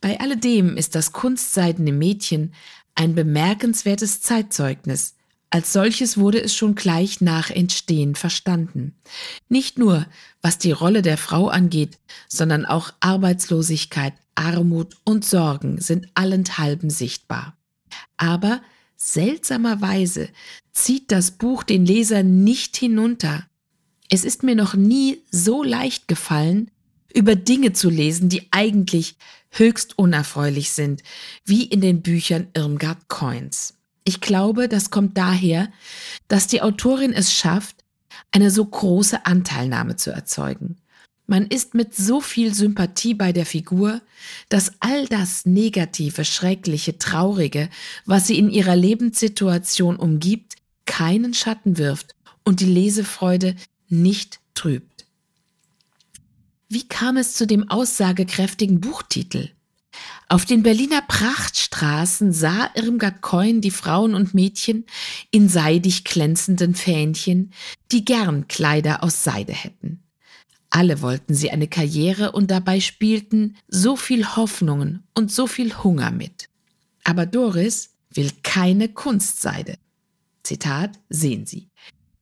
Bei 0.00 0.18
alledem 0.20 0.76
ist 0.76 0.94
das 0.94 1.12
kunstseidene 1.12 1.92
Mädchen 1.92 2.54
ein 2.94 3.14
bemerkenswertes 3.14 4.20
Zeitzeugnis. 4.22 5.14
Als 5.50 5.72
solches 5.72 6.16
wurde 6.16 6.40
es 6.40 6.54
schon 6.54 6.74
gleich 6.74 7.20
nach 7.20 7.50
Entstehen 7.50 8.14
verstanden. 8.14 8.94
Nicht 9.48 9.78
nur, 9.78 10.06
was 10.42 10.58
die 10.58 10.72
Rolle 10.72 11.02
der 11.02 11.18
Frau 11.18 11.48
angeht, 11.48 11.98
sondern 12.28 12.64
auch 12.64 12.92
Arbeitslosigkeit, 13.00 14.14
Armut 14.36 14.96
und 15.04 15.24
Sorgen 15.24 15.80
sind 15.80 16.08
allenthalben 16.14 16.88
sichtbar. 16.88 17.56
Aber 18.16 18.60
Seltsamerweise 19.02 20.28
zieht 20.72 21.10
das 21.10 21.30
Buch 21.32 21.62
den 21.62 21.86
Leser 21.86 22.22
nicht 22.22 22.76
hinunter. 22.76 23.46
Es 24.10 24.24
ist 24.24 24.42
mir 24.42 24.54
noch 24.54 24.74
nie 24.74 25.22
so 25.30 25.62
leicht 25.62 26.06
gefallen, 26.06 26.70
über 27.14 27.34
Dinge 27.34 27.72
zu 27.72 27.88
lesen, 27.88 28.28
die 28.28 28.48
eigentlich 28.50 29.16
höchst 29.50 29.98
unerfreulich 29.98 30.70
sind, 30.72 31.02
wie 31.44 31.64
in 31.64 31.80
den 31.80 32.02
Büchern 32.02 32.48
Irmgard 32.54 33.08
Coins. 33.08 33.74
Ich 34.04 34.20
glaube, 34.20 34.68
das 34.68 34.90
kommt 34.90 35.16
daher, 35.18 35.70
dass 36.28 36.46
die 36.46 36.62
Autorin 36.62 37.12
es 37.12 37.32
schafft, 37.32 37.84
eine 38.32 38.50
so 38.50 38.64
große 38.64 39.26
Anteilnahme 39.26 39.96
zu 39.96 40.10
erzeugen. 40.10 40.76
Man 41.26 41.46
ist 41.46 41.74
mit 41.74 41.94
so 41.94 42.20
viel 42.20 42.54
Sympathie 42.54 43.14
bei 43.14 43.32
der 43.32 43.46
Figur, 43.46 44.00
dass 44.48 44.72
all 44.80 45.06
das 45.06 45.46
Negative, 45.46 46.24
Schreckliche, 46.24 46.98
Traurige, 46.98 47.68
was 48.04 48.26
sie 48.26 48.36
in 48.36 48.50
ihrer 48.50 48.74
Lebenssituation 48.74 49.94
umgibt, 49.96 50.56
keinen 50.86 51.32
Schatten 51.32 51.78
wirft 51.78 52.16
und 52.44 52.58
die 52.58 52.64
Lesefreude 52.64 53.54
nicht 53.88 54.40
trübt. 54.54 54.99
Wie 56.72 56.86
kam 56.86 57.16
es 57.16 57.34
zu 57.34 57.48
dem 57.48 57.68
aussagekräftigen 57.68 58.80
Buchtitel? 58.80 59.50
Auf 60.28 60.44
den 60.44 60.62
Berliner 60.62 61.02
Prachtstraßen 61.02 62.32
sah 62.32 62.70
Irmgard 62.76 63.22
Coin 63.22 63.60
die 63.60 63.72
Frauen 63.72 64.14
und 64.14 64.34
Mädchen 64.34 64.86
in 65.32 65.48
seidig 65.48 66.04
glänzenden 66.04 66.76
Fähnchen, 66.76 67.52
die 67.90 68.04
gern 68.04 68.46
Kleider 68.46 69.02
aus 69.02 69.24
Seide 69.24 69.52
hätten. 69.52 70.04
Alle 70.70 71.02
wollten 71.02 71.34
sie 71.34 71.50
eine 71.50 71.66
Karriere 71.66 72.30
und 72.30 72.52
dabei 72.52 72.78
spielten 72.78 73.56
so 73.66 73.96
viel 73.96 74.36
Hoffnungen 74.36 75.02
und 75.12 75.32
so 75.32 75.48
viel 75.48 75.74
Hunger 75.74 76.12
mit. 76.12 76.48
Aber 77.02 77.26
Doris 77.26 77.96
will 78.14 78.30
keine 78.44 78.88
Kunstseide. 78.88 79.74
Zitat, 80.44 81.00
sehen 81.08 81.46
Sie. 81.46 81.68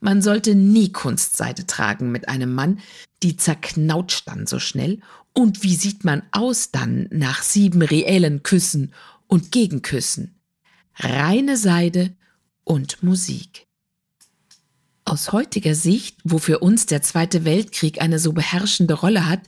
Man 0.00 0.22
sollte 0.22 0.54
nie 0.54 0.92
Kunstseide 0.92 1.66
tragen 1.66 2.12
mit 2.12 2.28
einem 2.28 2.54
Mann, 2.54 2.80
die 3.22 3.36
zerknautscht 3.36 4.28
dann 4.28 4.46
so 4.46 4.58
schnell. 4.58 5.00
Und 5.32 5.62
wie 5.62 5.74
sieht 5.74 6.04
man 6.04 6.22
aus 6.30 6.70
dann 6.70 7.08
nach 7.10 7.42
sieben 7.42 7.82
reellen 7.82 8.42
Küssen 8.42 8.92
und 9.26 9.52
Gegenküssen? 9.52 10.34
Reine 10.96 11.56
Seide 11.56 12.14
und 12.64 13.02
Musik. 13.02 13.66
Aus 15.04 15.32
heutiger 15.32 15.74
Sicht, 15.74 16.18
wo 16.24 16.38
für 16.38 16.58
uns 16.58 16.86
der 16.86 17.02
Zweite 17.02 17.44
Weltkrieg 17.44 18.00
eine 18.00 18.18
so 18.18 18.32
beherrschende 18.32 18.94
Rolle 18.94 19.26
hat, 19.26 19.40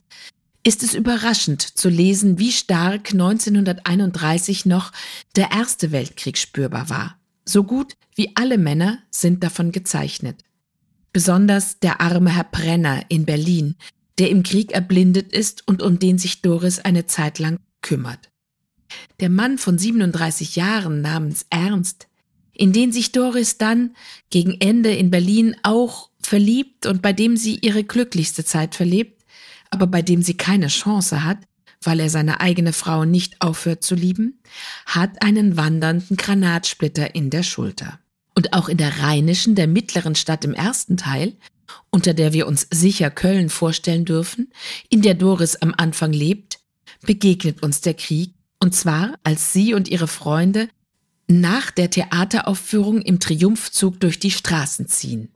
ist 0.62 0.82
es 0.82 0.94
überraschend 0.94 1.62
zu 1.62 1.88
lesen, 1.88 2.38
wie 2.38 2.52
stark 2.52 3.12
1931 3.12 4.66
noch 4.66 4.92
der 5.36 5.52
Erste 5.52 5.90
Weltkrieg 5.92 6.38
spürbar 6.38 6.88
war. 6.88 7.19
So 7.50 7.64
gut 7.64 7.94
wie 8.14 8.30
alle 8.36 8.58
Männer 8.58 9.00
sind 9.10 9.42
davon 9.42 9.72
gezeichnet. 9.72 10.44
Besonders 11.12 11.80
der 11.80 12.00
arme 12.00 12.30
Herr 12.30 12.44
Brenner 12.44 13.02
in 13.08 13.24
Berlin, 13.24 13.74
der 14.20 14.30
im 14.30 14.44
Krieg 14.44 14.70
erblindet 14.70 15.32
ist 15.32 15.66
und 15.66 15.82
um 15.82 15.98
den 15.98 16.16
sich 16.16 16.42
Doris 16.42 16.78
eine 16.78 17.06
Zeit 17.06 17.40
lang 17.40 17.58
kümmert. 17.82 18.30
Der 19.18 19.30
Mann 19.30 19.58
von 19.58 19.78
37 19.78 20.54
Jahren 20.54 21.00
namens 21.00 21.44
Ernst 21.50 22.06
in 22.52 22.74
den 22.74 22.92
sich 22.92 23.10
Doris 23.10 23.56
dann 23.56 23.96
gegen 24.28 24.60
Ende 24.60 24.94
in 24.94 25.10
Berlin 25.10 25.56
auch 25.62 26.10
verliebt 26.20 26.84
und 26.84 27.00
bei 27.00 27.14
dem 27.14 27.38
sie 27.38 27.58
ihre 27.62 27.84
glücklichste 27.84 28.44
Zeit 28.44 28.74
verlebt, 28.74 29.24
aber 29.70 29.86
bei 29.86 30.02
dem 30.02 30.20
sie 30.20 30.36
keine 30.36 30.66
Chance 30.66 31.24
hat, 31.24 31.38
weil 31.82 32.00
er 32.00 32.10
seine 32.10 32.40
eigene 32.40 32.72
Frau 32.72 33.04
nicht 33.04 33.40
aufhört 33.40 33.82
zu 33.82 33.94
lieben, 33.94 34.40
hat 34.86 35.22
einen 35.22 35.56
wandernden 35.56 36.16
Granatsplitter 36.16 37.14
in 37.14 37.30
der 37.30 37.42
Schulter. 37.42 37.98
Und 38.34 38.52
auch 38.52 38.68
in 38.68 38.76
der 38.76 39.00
rheinischen, 39.00 39.54
der 39.54 39.66
mittleren 39.66 40.14
Stadt 40.14 40.44
im 40.44 40.54
ersten 40.54 40.96
Teil, 40.96 41.34
unter 41.90 42.14
der 42.14 42.32
wir 42.32 42.46
uns 42.46 42.66
sicher 42.70 43.10
Köln 43.10 43.48
vorstellen 43.48 44.04
dürfen, 44.04 44.52
in 44.88 45.02
der 45.02 45.14
Doris 45.14 45.56
am 45.56 45.74
Anfang 45.76 46.12
lebt, 46.12 46.60
begegnet 47.02 47.62
uns 47.62 47.80
der 47.80 47.94
Krieg, 47.94 48.34
und 48.58 48.74
zwar 48.74 49.14
als 49.24 49.52
sie 49.52 49.74
und 49.74 49.88
ihre 49.88 50.08
Freunde 50.08 50.68
nach 51.28 51.70
der 51.70 51.90
Theateraufführung 51.90 53.00
im 53.02 53.20
Triumphzug 53.20 54.00
durch 54.00 54.18
die 54.18 54.30
Straßen 54.30 54.88
ziehen. 54.88 55.28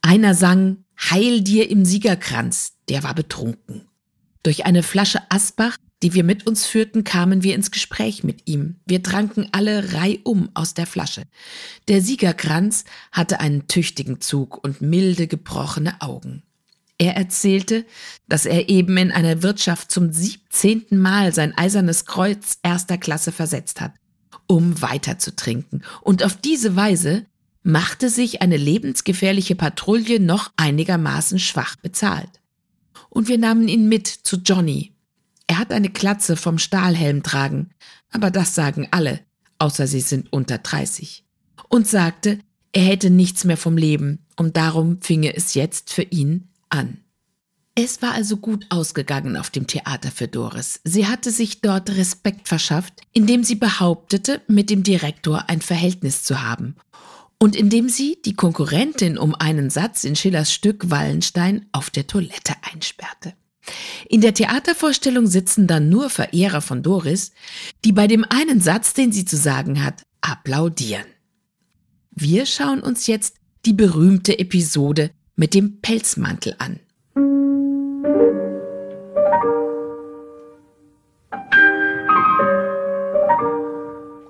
Einer 0.00 0.34
sang 0.34 0.84
Heil 0.98 1.40
dir 1.40 1.68
im 1.68 1.84
Siegerkranz, 1.84 2.74
der 2.88 3.02
war 3.02 3.14
betrunken. 3.14 3.88
Durch 4.44 4.66
eine 4.66 4.82
Flasche 4.82 5.20
Asbach, 5.30 5.78
die 6.02 6.12
wir 6.12 6.22
mit 6.22 6.46
uns 6.46 6.66
führten, 6.66 7.02
kamen 7.02 7.42
wir 7.42 7.54
ins 7.54 7.70
Gespräch 7.70 8.24
mit 8.24 8.42
ihm. 8.46 8.76
Wir 8.84 9.02
tranken 9.02 9.48
alle 9.52 9.94
reihum 9.94 10.50
aus 10.52 10.74
der 10.74 10.86
Flasche. 10.86 11.22
Der 11.88 12.02
Siegerkranz 12.02 12.84
hatte 13.10 13.40
einen 13.40 13.68
tüchtigen 13.68 14.20
Zug 14.20 14.62
und 14.62 14.82
milde 14.82 15.26
gebrochene 15.28 16.00
Augen. 16.02 16.42
Er 16.98 17.16
erzählte, 17.16 17.86
dass 18.28 18.44
er 18.44 18.68
eben 18.68 18.98
in 18.98 19.12
einer 19.12 19.42
Wirtschaft 19.42 19.90
zum 19.90 20.12
siebzehnten 20.12 20.98
Mal 20.98 21.32
sein 21.32 21.56
eisernes 21.56 22.04
Kreuz 22.04 22.58
erster 22.62 22.98
Klasse 22.98 23.32
versetzt 23.32 23.80
hat, 23.80 23.94
um 24.46 24.82
weiter 24.82 25.18
zu 25.18 25.34
trinken. 25.34 25.82
Und 26.02 26.22
auf 26.22 26.36
diese 26.36 26.76
Weise 26.76 27.24
machte 27.62 28.10
sich 28.10 28.42
eine 28.42 28.58
lebensgefährliche 28.58 29.56
Patrouille 29.56 30.20
noch 30.20 30.52
einigermaßen 30.58 31.38
schwach 31.38 31.76
bezahlt. 31.76 32.42
Und 33.14 33.28
wir 33.28 33.38
nahmen 33.38 33.68
ihn 33.68 33.88
mit 33.88 34.08
zu 34.08 34.36
Johnny. 34.44 34.92
Er 35.46 35.58
hat 35.58 35.72
eine 35.72 35.88
Klatze 35.88 36.36
vom 36.36 36.58
Stahlhelm 36.58 37.22
tragen, 37.22 37.70
aber 38.10 38.30
das 38.30 38.54
sagen 38.54 38.88
alle, 38.90 39.20
außer 39.58 39.86
sie 39.86 40.00
sind 40.00 40.32
unter 40.32 40.58
30. 40.58 41.24
Und 41.68 41.86
sagte, 41.86 42.40
er 42.72 42.82
hätte 42.82 43.10
nichts 43.10 43.44
mehr 43.44 43.56
vom 43.56 43.76
Leben 43.76 44.26
und 44.36 44.56
darum 44.56 45.00
finge 45.00 45.34
es 45.34 45.54
jetzt 45.54 45.92
für 45.92 46.02
ihn 46.02 46.48
an. 46.70 46.98
Es 47.76 48.02
war 48.02 48.12
also 48.12 48.36
gut 48.36 48.66
ausgegangen 48.70 49.36
auf 49.36 49.50
dem 49.50 49.68
Theater 49.68 50.10
für 50.10 50.28
Doris. 50.28 50.80
Sie 50.84 51.06
hatte 51.06 51.30
sich 51.30 51.60
dort 51.60 51.90
Respekt 51.90 52.48
verschafft, 52.48 53.02
indem 53.12 53.44
sie 53.44 53.56
behauptete, 53.56 54.42
mit 54.48 54.70
dem 54.70 54.82
Direktor 54.82 55.48
ein 55.48 55.60
Verhältnis 55.60 56.24
zu 56.24 56.42
haben 56.42 56.76
und 57.38 57.56
indem 57.56 57.88
sie 57.88 58.18
die 58.24 58.34
Konkurrentin 58.34 59.18
um 59.18 59.34
einen 59.34 59.70
Satz 59.70 60.04
in 60.04 60.16
Schillers 60.16 60.52
Stück 60.52 60.90
Wallenstein 60.90 61.66
auf 61.72 61.90
der 61.90 62.06
Toilette 62.06 62.54
einsperrte. 62.62 63.34
In 64.08 64.20
der 64.20 64.34
Theatervorstellung 64.34 65.26
sitzen 65.26 65.66
dann 65.66 65.88
nur 65.88 66.10
Verehrer 66.10 66.60
von 66.60 66.82
Doris, 66.82 67.32
die 67.84 67.92
bei 67.92 68.06
dem 68.06 68.24
einen 68.24 68.60
Satz, 68.60 68.92
den 68.92 69.12
sie 69.12 69.24
zu 69.24 69.36
sagen 69.36 69.82
hat, 69.82 70.02
applaudieren. 70.20 71.06
Wir 72.10 72.46
schauen 72.46 72.80
uns 72.80 73.06
jetzt 73.06 73.36
die 73.64 73.72
berühmte 73.72 74.38
Episode 74.38 75.10
mit 75.36 75.54
dem 75.54 75.80
Pelzmantel 75.80 76.54
an. 76.58 76.80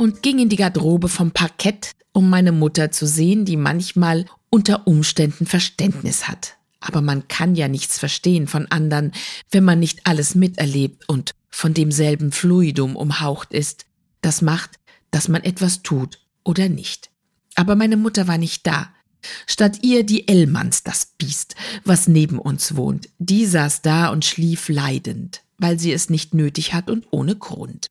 Und 0.04 0.23
ging 0.23 0.38
in 0.38 0.50
die 0.50 0.56
Garderobe 0.56 1.08
vom 1.08 1.30
Parkett, 1.30 1.92
um 2.12 2.28
meine 2.28 2.52
Mutter 2.52 2.90
zu 2.90 3.06
sehen, 3.06 3.46
die 3.46 3.56
manchmal 3.56 4.26
unter 4.50 4.87
Umständen 4.87 5.46
Verständnis 5.46 6.28
hat. 6.28 6.58
Aber 6.78 7.00
man 7.00 7.26
kann 7.26 7.54
ja 7.54 7.68
nichts 7.68 7.99
verstehen 7.99 8.46
von 8.46 8.66
anderen, 8.66 9.12
wenn 9.50 9.64
man 9.64 9.80
nicht 9.80 10.06
alles 10.06 10.34
miterlebt 10.34 11.08
und 11.08 11.32
von 11.49 11.73
demselben 11.73 12.32
Fluidum 12.32 12.97
umhaucht 12.97 13.54
ist. 13.54 13.86
Das 14.21 14.43
macht, 14.43 14.73
dass 15.10 15.28
man 15.28 15.43
etwas 15.43 15.82
tut 15.82 16.19
oder 16.45 16.69
nicht. 16.69 17.08
Aber 17.54 17.75
meine 17.75 17.97
Mutter 17.97 18.28
war 18.28 18.36
nicht 18.36 18.67
da. 18.67 18.90
Statt 19.47 19.78
ihr 19.80 20.04
die 20.04 20.28
Ellmanns, 20.28 20.82
das 20.82 21.14
Biest, 21.17 21.54
was 21.86 22.08
neben 22.08 22.38
uns 22.38 22.76
wohnt. 22.76 23.08
Die 23.19 23.47
saß 23.47 23.80
da 23.80 24.08
und 24.08 24.26
schlief 24.26 24.69
leidend, 24.69 25.40
weil 25.56 25.78
sie 25.78 25.95
es 25.95 26.10
nicht 26.10 26.34
nötig 26.34 26.75
hat 26.75 26.90
und 26.90 27.06
ohne 27.10 27.36
Grund. 27.36 27.86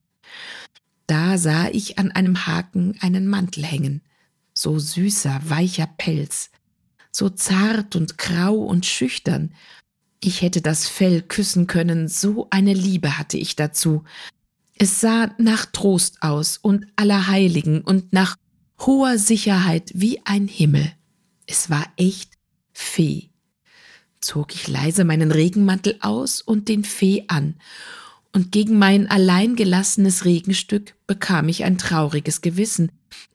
Da 1.08 1.38
sah 1.38 1.68
ich 1.70 2.00
an 2.00 2.12
einem 2.12 2.48
Haken 2.48 2.96
einen 3.02 3.28
Mantel 3.28 3.66
hängen, 3.66 4.02
so 4.54 4.80
süßer, 4.80 5.42
weicher 5.46 5.88
Pelz, 5.98 6.50
so 7.12 7.30
zart 7.30 7.96
und 7.96 8.18
grau 8.18 8.56
und 8.56 8.86
schüchtern. 8.86 9.54
Ich 10.22 10.42
hätte 10.42 10.62
das 10.62 10.88
Fell 10.88 11.22
küssen 11.22 11.68
können, 11.68 12.08
so 12.08 12.48
eine 12.50 12.74
Liebe 12.74 13.18
hatte 13.18 13.38
ich 13.38 13.56
dazu. 13.56 14.04
Es 14.78 15.02
sah 15.02 15.32
nach 15.38 15.66
Trost 15.66 16.24
aus 16.24 16.58
und 16.58 16.88
Allerheiligen 16.96 17.82
und 17.82 18.14
nach 18.14 18.38
hoher 18.80 19.18
Sicherheit 19.18 19.92
wie 19.94 20.22
ein 20.26 20.48
Himmel. 20.48 20.94
Es 21.46 21.70
war 21.70 21.86
echt 21.98 22.34
Fee. 22.72 23.30
Zog 24.22 24.56
ich 24.56 24.70
leise 24.70 25.04
meinen 25.04 25.32
Regenmantel 25.32 25.98
aus 26.00 26.42
und 26.42 26.70
den 26.70 26.86
Fee 26.86 27.26
an 27.28 27.56
und 28.34 28.52
gegen 28.52 28.78
mein 28.78 29.08
allein 29.10 29.56
gelassenes 29.56 30.26
Regenstück 30.26 30.96
bekam 31.08 31.48
ich 31.48 31.64
ein 31.64 31.78
trauriges 31.78 32.42
Gewissen, 32.42 32.92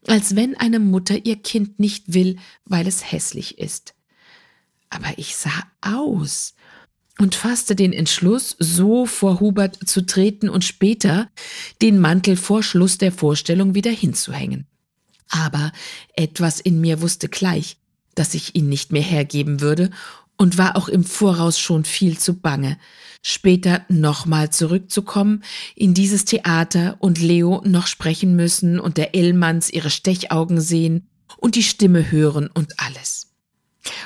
als 0.07 0.35
wenn 0.35 0.55
eine 0.57 0.79
Mutter 0.79 1.25
ihr 1.25 1.37
Kind 1.37 1.79
nicht 1.79 2.13
will, 2.13 2.37
weil 2.65 2.85
es 2.85 3.11
hässlich 3.11 3.57
ist. 3.57 3.95
Aber 4.89 5.17
ich 5.17 5.35
sah 5.35 5.63
aus 5.81 6.53
und 7.17 7.35
fasste 7.35 7.75
den 7.75 7.93
Entschluss, 7.93 8.55
so 8.59 9.05
vor 9.05 9.39
Hubert 9.39 9.87
zu 9.87 10.05
treten 10.05 10.49
und 10.49 10.65
später 10.65 11.29
den 11.81 11.99
Mantel 11.99 12.35
vor 12.35 12.61
Schluss 12.61 12.97
der 12.97 13.11
Vorstellung 13.11 13.75
wieder 13.75 13.91
hinzuhängen. 13.91 14.67
Aber 15.29 15.71
etwas 16.13 16.59
in 16.59 16.81
mir 16.81 17.01
wusste 17.01 17.29
gleich, 17.29 17.77
dass 18.15 18.33
ich 18.33 18.55
ihn 18.55 18.67
nicht 18.67 18.91
mehr 18.91 19.03
hergeben 19.03 19.61
würde 19.61 19.91
und 20.39 20.57
war 20.57 20.77
auch 20.77 20.87
im 20.87 21.03
Voraus 21.03 21.59
schon 21.59 21.83
viel 21.83 22.17
zu 22.17 22.39
bange, 22.39 22.79
später 23.21 23.85
nochmal 23.89 24.49
zurückzukommen 24.49 25.43
in 25.75 25.93
dieses 25.93 26.23
Theater 26.23 26.95
und 26.99 27.19
Leo 27.19 27.61
noch 27.65 27.87
sprechen 27.87 28.35
müssen 28.35 28.79
und 28.79 28.97
der 28.97 29.13
Ellmanns 29.13 29.69
ihre 29.69 29.89
Stechaugen 29.89 30.61
sehen 30.61 31.09
und 31.37 31.55
die 31.55 31.63
Stimme 31.63 32.09
hören 32.09 32.49
und 32.53 32.79
alles. 32.79 33.27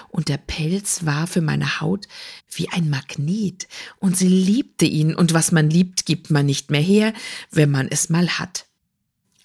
Und 0.10 0.28
der 0.28 0.38
Pelz 0.38 1.06
war 1.06 1.28
für 1.28 1.42
meine 1.42 1.80
Haut 1.80 2.08
wie 2.50 2.70
ein 2.70 2.90
Magnet, 2.90 3.68
und 4.00 4.18
sie 4.18 4.28
liebte 4.28 4.86
ihn, 4.86 5.16
und 5.16 5.34
was 5.34 5.52
man 5.52 5.70
liebt, 5.70 6.06
gibt 6.06 6.30
man 6.30 6.46
nicht 6.46 6.72
mehr 6.72 6.82
her, 6.82 7.14
wenn 7.52 7.70
man 7.72 7.88
es 7.88 8.10
mal 8.10 8.28
hat. 8.40 8.66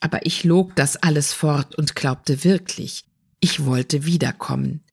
Aber 0.00 0.24
ich 0.26 0.44
log 0.44 0.76
das 0.76 0.96
alles 0.96 1.32
fort 1.32 1.74
und 1.74 1.96
glaubte 1.96 2.44
wirklich, 2.44 3.04
ich 3.40 3.64
wollte 3.64 4.04
wiederkommen. 4.04 4.84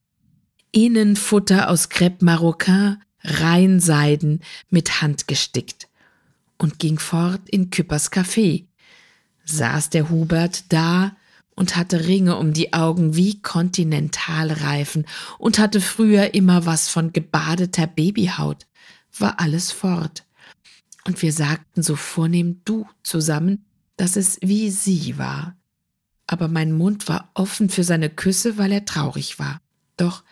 Innenfutter 0.75 1.69
aus 1.69 1.89
Crêpe 1.89 2.25
Marocain, 2.25 3.01
Reinseiden 3.23 4.41
mit 4.69 5.01
Hand 5.01 5.25
gestickt 5.25 5.87
und 6.57 6.79
ging 6.79 6.99
fort 6.99 7.47
in 7.49 7.69
Küppers 7.69 8.11
Café. 8.11 8.65
Saß 9.45 9.89
der 9.89 10.09
Hubert 10.09 10.73
da 10.73 11.15
und 11.55 11.77
hatte 11.77 12.07
Ringe 12.07 12.35
um 12.35 12.51
die 12.51 12.73
Augen 12.73 13.15
wie 13.15 13.41
Kontinentalreifen 13.41 15.05
und 15.37 15.59
hatte 15.59 15.79
früher 15.79 16.33
immer 16.33 16.65
was 16.65 16.89
von 16.89 17.13
gebadeter 17.13 17.87
Babyhaut. 17.87 18.67
War 19.17 19.39
alles 19.39 19.71
fort. 19.71 20.25
Und 21.05 21.21
wir 21.21 21.31
sagten 21.31 21.83
so 21.83 21.95
vornehm 21.95 22.59
du 22.65 22.85
zusammen, 23.01 23.63
dass 23.95 24.17
es 24.17 24.39
wie 24.41 24.69
sie 24.71 25.17
war. 25.17 25.55
Aber 26.27 26.49
mein 26.49 26.73
Mund 26.73 27.07
war 27.07 27.31
offen 27.33 27.69
für 27.69 27.85
seine 27.85 28.09
Küsse, 28.09 28.57
weil 28.57 28.73
er 28.73 28.83
traurig 28.83 29.39
war. 29.39 29.61
Doch 29.97 30.23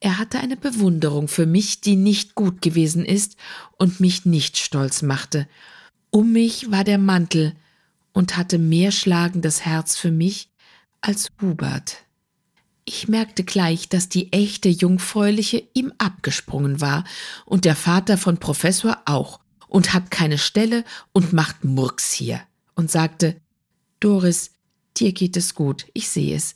er 0.00 0.18
hatte 0.18 0.38
eine 0.38 0.56
Bewunderung 0.56 1.28
für 1.28 1.46
mich, 1.46 1.80
die 1.80 1.96
nicht 1.96 2.34
gut 2.34 2.62
gewesen 2.62 3.04
ist 3.04 3.36
und 3.78 4.00
mich 4.00 4.24
nicht 4.24 4.58
stolz 4.58 5.02
machte. 5.02 5.48
Um 6.10 6.32
mich 6.32 6.70
war 6.70 6.84
der 6.84 6.98
Mantel 6.98 7.54
und 8.12 8.36
hatte 8.36 8.58
mehr 8.58 8.92
schlagendes 8.92 9.64
Herz 9.64 9.96
für 9.96 10.10
mich 10.10 10.50
als 11.00 11.30
Hubert. 11.40 12.04
Ich 12.84 13.08
merkte 13.08 13.44
gleich, 13.44 13.88
dass 13.88 14.08
die 14.08 14.32
echte 14.32 14.68
Jungfräuliche 14.68 15.62
ihm 15.74 15.92
abgesprungen 15.98 16.80
war 16.80 17.04
und 17.44 17.64
der 17.64 17.76
Vater 17.76 18.16
von 18.16 18.38
Professor 18.38 19.02
auch 19.04 19.40
und 19.66 19.92
hat 19.92 20.10
keine 20.10 20.38
Stelle 20.38 20.84
und 21.12 21.32
macht 21.32 21.64
Murks 21.64 22.12
hier 22.12 22.40
und 22.74 22.90
sagte, 22.90 23.36
Doris, 24.00 24.52
dir 24.96 25.12
geht 25.12 25.36
es 25.36 25.54
gut, 25.54 25.86
ich 25.92 26.08
sehe 26.08 26.34
es. 26.34 26.54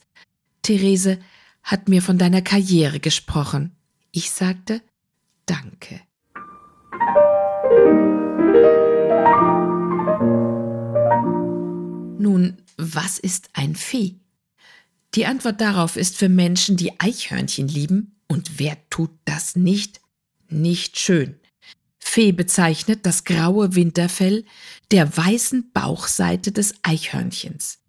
Therese, 0.63 1.19
hat 1.63 1.87
mir 1.89 2.01
von 2.01 2.17
deiner 2.17 2.41
Karriere 2.41 2.99
gesprochen. 2.99 3.75
Ich 4.11 4.29
sagte 4.31 4.81
Danke. 5.45 6.01
Nun, 12.19 12.57
was 12.77 13.19
ist 13.19 13.49
ein 13.53 13.75
Fee? 13.75 14.15
Die 15.15 15.25
Antwort 15.25 15.61
darauf 15.61 15.95
ist 15.95 16.17
für 16.17 16.29
Menschen, 16.29 16.77
die 16.77 16.99
Eichhörnchen 16.99 17.67
lieben, 17.67 18.15
und 18.27 18.59
wer 18.59 18.77
tut 18.89 19.11
das 19.25 19.55
nicht? 19.55 20.01
Nicht 20.49 20.97
schön. 20.97 21.35
Fee 21.99 22.31
bezeichnet 22.31 23.05
das 23.05 23.23
graue 23.23 23.75
Winterfell 23.75 24.45
der 24.91 25.15
weißen 25.15 25.71
Bauchseite 25.71 26.51
des 26.51 26.75
Eichhörnchens. 26.83 27.82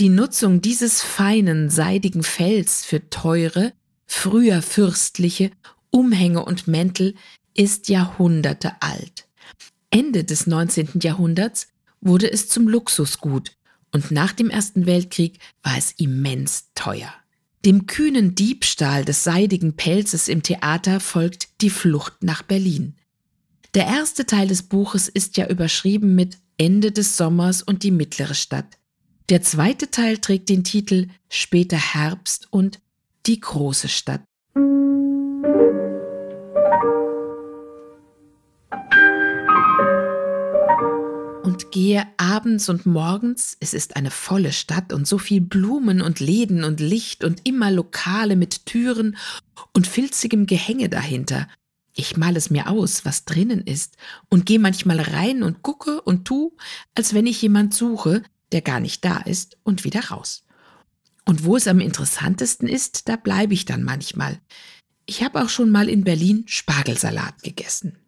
Die 0.00 0.08
Nutzung 0.08 0.62
dieses 0.62 1.02
feinen, 1.02 1.68
seidigen 1.68 2.22
Fells 2.22 2.86
für 2.86 3.10
teure, 3.10 3.74
früher 4.06 4.62
fürstliche 4.62 5.50
Umhänge 5.90 6.42
und 6.42 6.66
Mäntel 6.66 7.14
ist 7.52 7.90
Jahrhunderte 7.90 8.80
alt. 8.80 9.28
Ende 9.90 10.24
des 10.24 10.46
19. 10.46 11.00
Jahrhunderts 11.02 11.68
wurde 12.00 12.32
es 12.32 12.48
zum 12.48 12.66
Luxusgut 12.66 13.52
und 13.92 14.10
nach 14.10 14.32
dem 14.32 14.48
Ersten 14.48 14.86
Weltkrieg 14.86 15.38
war 15.62 15.76
es 15.76 15.92
immens 15.92 16.70
teuer. 16.74 17.12
Dem 17.66 17.84
kühnen 17.84 18.34
Diebstahl 18.34 19.04
des 19.04 19.22
seidigen 19.22 19.76
Pelzes 19.76 20.28
im 20.28 20.42
Theater 20.42 21.00
folgt 21.00 21.60
die 21.60 21.68
Flucht 21.68 22.22
nach 22.22 22.40
Berlin. 22.40 22.94
Der 23.74 23.84
erste 23.84 24.24
Teil 24.24 24.48
des 24.48 24.62
Buches 24.62 25.10
ist 25.10 25.36
ja 25.36 25.46
überschrieben 25.46 26.14
mit 26.14 26.38
Ende 26.56 26.90
des 26.90 27.18
Sommers 27.18 27.62
und 27.62 27.82
die 27.82 27.90
mittlere 27.90 28.34
Stadt. 28.34 28.79
Der 29.30 29.42
zweite 29.42 29.92
Teil 29.92 30.18
trägt 30.18 30.48
den 30.48 30.64
Titel 30.64 31.06
Später 31.28 31.76
Herbst 31.76 32.48
und 32.50 32.80
Die 33.26 33.38
große 33.38 33.86
Stadt. 33.86 34.22
und 41.42 41.70
gehe 41.72 42.06
abends 42.16 42.68
und 42.68 42.86
morgens, 42.86 43.56
es 43.60 43.72
ist 43.72 43.96
eine 43.96 44.10
volle 44.10 44.52
Stadt 44.52 44.92
und 44.92 45.06
so 45.06 45.18
viel 45.18 45.40
Blumen 45.40 46.00
und 46.02 46.20
Läden 46.20 46.64
und 46.64 46.80
Licht 46.80 47.24
und 47.24 47.46
immer 47.46 47.70
Lokale 47.70 48.36
mit 48.36 48.66
Türen 48.66 49.16
und 49.72 49.86
filzigem 49.86 50.46
Gehänge 50.46 50.88
dahinter. 50.88 51.48
Ich 51.94 52.16
mal 52.16 52.36
es 52.36 52.50
mir 52.50 52.68
aus, 52.68 53.04
was 53.04 53.24
drinnen 53.24 53.62
ist, 53.62 53.96
und 54.28 54.46
gehe 54.46 54.58
manchmal 54.58 55.00
rein 55.00 55.42
und 55.42 55.62
gucke 55.62 56.00
und 56.02 56.24
tu, 56.24 56.52
als 56.94 57.14
wenn 57.14 57.26
ich 57.26 57.42
jemand 57.42 57.74
suche, 57.74 58.22
der 58.52 58.62
gar 58.62 58.80
nicht 58.80 59.04
da 59.04 59.18
ist, 59.18 59.56
und 59.62 59.84
wieder 59.84 60.06
raus. 60.06 60.44
Und 61.24 61.44
wo 61.44 61.56
es 61.56 61.68
am 61.68 61.80
interessantesten 61.80 62.68
ist, 62.68 63.08
da 63.08 63.16
bleibe 63.16 63.54
ich 63.54 63.64
dann 63.64 63.82
manchmal. 63.84 64.40
Ich 65.06 65.22
habe 65.22 65.42
auch 65.42 65.48
schon 65.48 65.70
mal 65.70 65.88
in 65.88 66.04
Berlin 66.04 66.44
Spargelsalat 66.46 67.42
gegessen. 67.42 67.98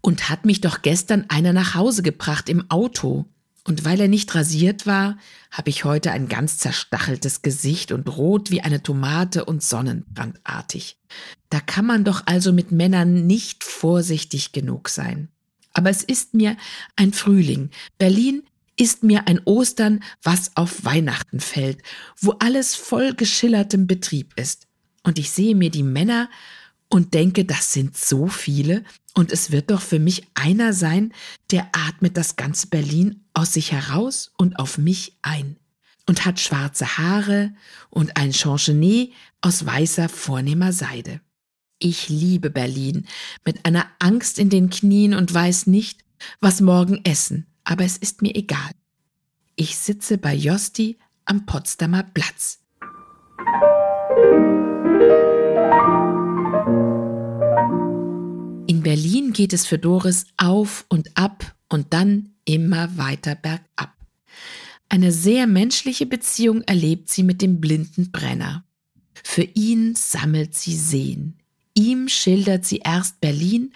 Und 0.00 0.30
hat 0.30 0.46
mich 0.46 0.60
doch 0.60 0.82
gestern 0.82 1.26
einer 1.28 1.52
nach 1.52 1.74
Hause 1.74 2.02
gebracht 2.02 2.48
im 2.48 2.70
Auto. 2.70 3.26
Und 3.64 3.84
weil 3.84 4.00
er 4.00 4.08
nicht 4.08 4.34
rasiert 4.34 4.86
war, 4.86 5.18
habe 5.50 5.68
ich 5.68 5.84
heute 5.84 6.12
ein 6.12 6.28
ganz 6.28 6.58
zerstacheltes 6.58 7.42
Gesicht 7.42 7.92
und 7.92 8.08
rot 8.16 8.50
wie 8.50 8.62
eine 8.62 8.82
Tomate 8.82 9.44
und 9.44 9.62
sonnenbrandartig. 9.62 10.96
Da 11.50 11.60
kann 11.60 11.84
man 11.84 12.04
doch 12.04 12.22
also 12.26 12.52
mit 12.52 12.72
Männern 12.72 13.26
nicht 13.26 13.64
vorsichtig 13.64 14.52
genug 14.52 14.88
sein. 14.88 15.28
Aber 15.72 15.90
es 15.90 16.02
ist 16.02 16.34
mir 16.34 16.56
ein 16.96 17.12
Frühling. 17.12 17.70
Berlin 17.98 18.42
ist 18.80 19.02
mir 19.02 19.28
ein 19.28 19.40
Ostern, 19.44 20.02
was 20.22 20.56
auf 20.56 20.84
Weihnachten 20.84 21.38
fällt, 21.38 21.82
wo 22.18 22.32
alles 22.38 22.74
voll 22.74 23.12
geschillertem 23.12 23.86
Betrieb 23.86 24.32
ist. 24.36 24.66
Und 25.02 25.18
ich 25.18 25.30
sehe 25.30 25.54
mir 25.54 25.70
die 25.70 25.82
Männer 25.82 26.30
und 26.88 27.12
denke, 27.12 27.44
das 27.44 27.74
sind 27.74 27.96
so 27.96 28.26
viele 28.26 28.82
und 29.14 29.32
es 29.32 29.50
wird 29.50 29.70
doch 29.70 29.82
für 29.82 29.98
mich 29.98 30.26
einer 30.34 30.72
sein, 30.72 31.12
der 31.50 31.68
atmet 31.72 32.16
das 32.16 32.36
ganze 32.36 32.68
Berlin 32.68 33.24
aus 33.34 33.52
sich 33.52 33.70
heraus 33.70 34.32
und 34.38 34.58
auf 34.58 34.78
mich 34.78 35.16
ein 35.20 35.56
und 36.06 36.24
hat 36.24 36.40
schwarze 36.40 36.96
Haare 36.96 37.52
und 37.90 38.16
ein 38.16 38.32
Changenet 38.32 39.12
aus 39.42 39.66
weißer 39.66 40.08
vornehmer 40.08 40.72
Seide. 40.72 41.20
Ich 41.78 42.08
liebe 42.08 42.50
Berlin 42.50 43.06
mit 43.44 43.66
einer 43.66 43.86
Angst 43.98 44.38
in 44.38 44.48
den 44.48 44.70
Knien 44.70 45.14
und 45.14 45.32
weiß 45.32 45.66
nicht, 45.66 46.02
was 46.40 46.60
morgen 46.60 47.04
essen, 47.04 47.46
aber 47.70 47.84
es 47.84 47.96
ist 47.96 48.20
mir 48.20 48.34
egal. 48.34 48.72
Ich 49.54 49.76
sitze 49.76 50.18
bei 50.18 50.34
Josti 50.34 50.98
am 51.24 51.46
Potsdamer 51.46 52.02
Platz. 52.02 52.58
In 58.66 58.82
Berlin 58.82 59.32
geht 59.32 59.52
es 59.52 59.66
für 59.66 59.78
Doris 59.78 60.26
auf 60.36 60.84
und 60.88 61.16
ab 61.16 61.54
und 61.68 61.92
dann 61.92 62.30
immer 62.44 62.96
weiter 62.96 63.36
bergab. 63.36 63.94
Eine 64.88 65.12
sehr 65.12 65.46
menschliche 65.46 66.06
Beziehung 66.06 66.62
erlebt 66.62 67.08
sie 67.08 67.22
mit 67.22 67.40
dem 67.40 67.60
blinden 67.60 68.10
Brenner. 68.10 68.64
Für 69.22 69.44
ihn 69.44 69.94
sammelt 69.94 70.56
sie 70.56 70.74
Seen. 70.74 71.36
Ihm 71.74 72.08
schildert 72.08 72.64
sie 72.64 72.78
erst 72.78 73.20
Berlin 73.20 73.72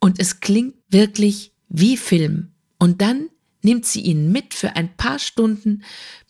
und 0.00 0.20
es 0.20 0.40
klingt 0.40 0.74
wirklich 0.90 1.52
wie 1.70 1.96
Film. 1.96 2.52
Und 2.78 3.00
dann 3.00 3.30
nimmt 3.62 3.86
sie 3.86 4.00
ihn 4.00 4.30
mit 4.32 4.54
für 4.54 4.76
ein 4.76 4.96
paar 4.96 5.18
Stunden, 5.18 5.82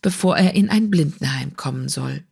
bevor 0.03 0.37
er 0.37 0.55
in 0.55 0.71
ein 0.71 0.91
Blindenheim 0.91 1.57
kommen 1.57 1.89
soll. 1.89 2.25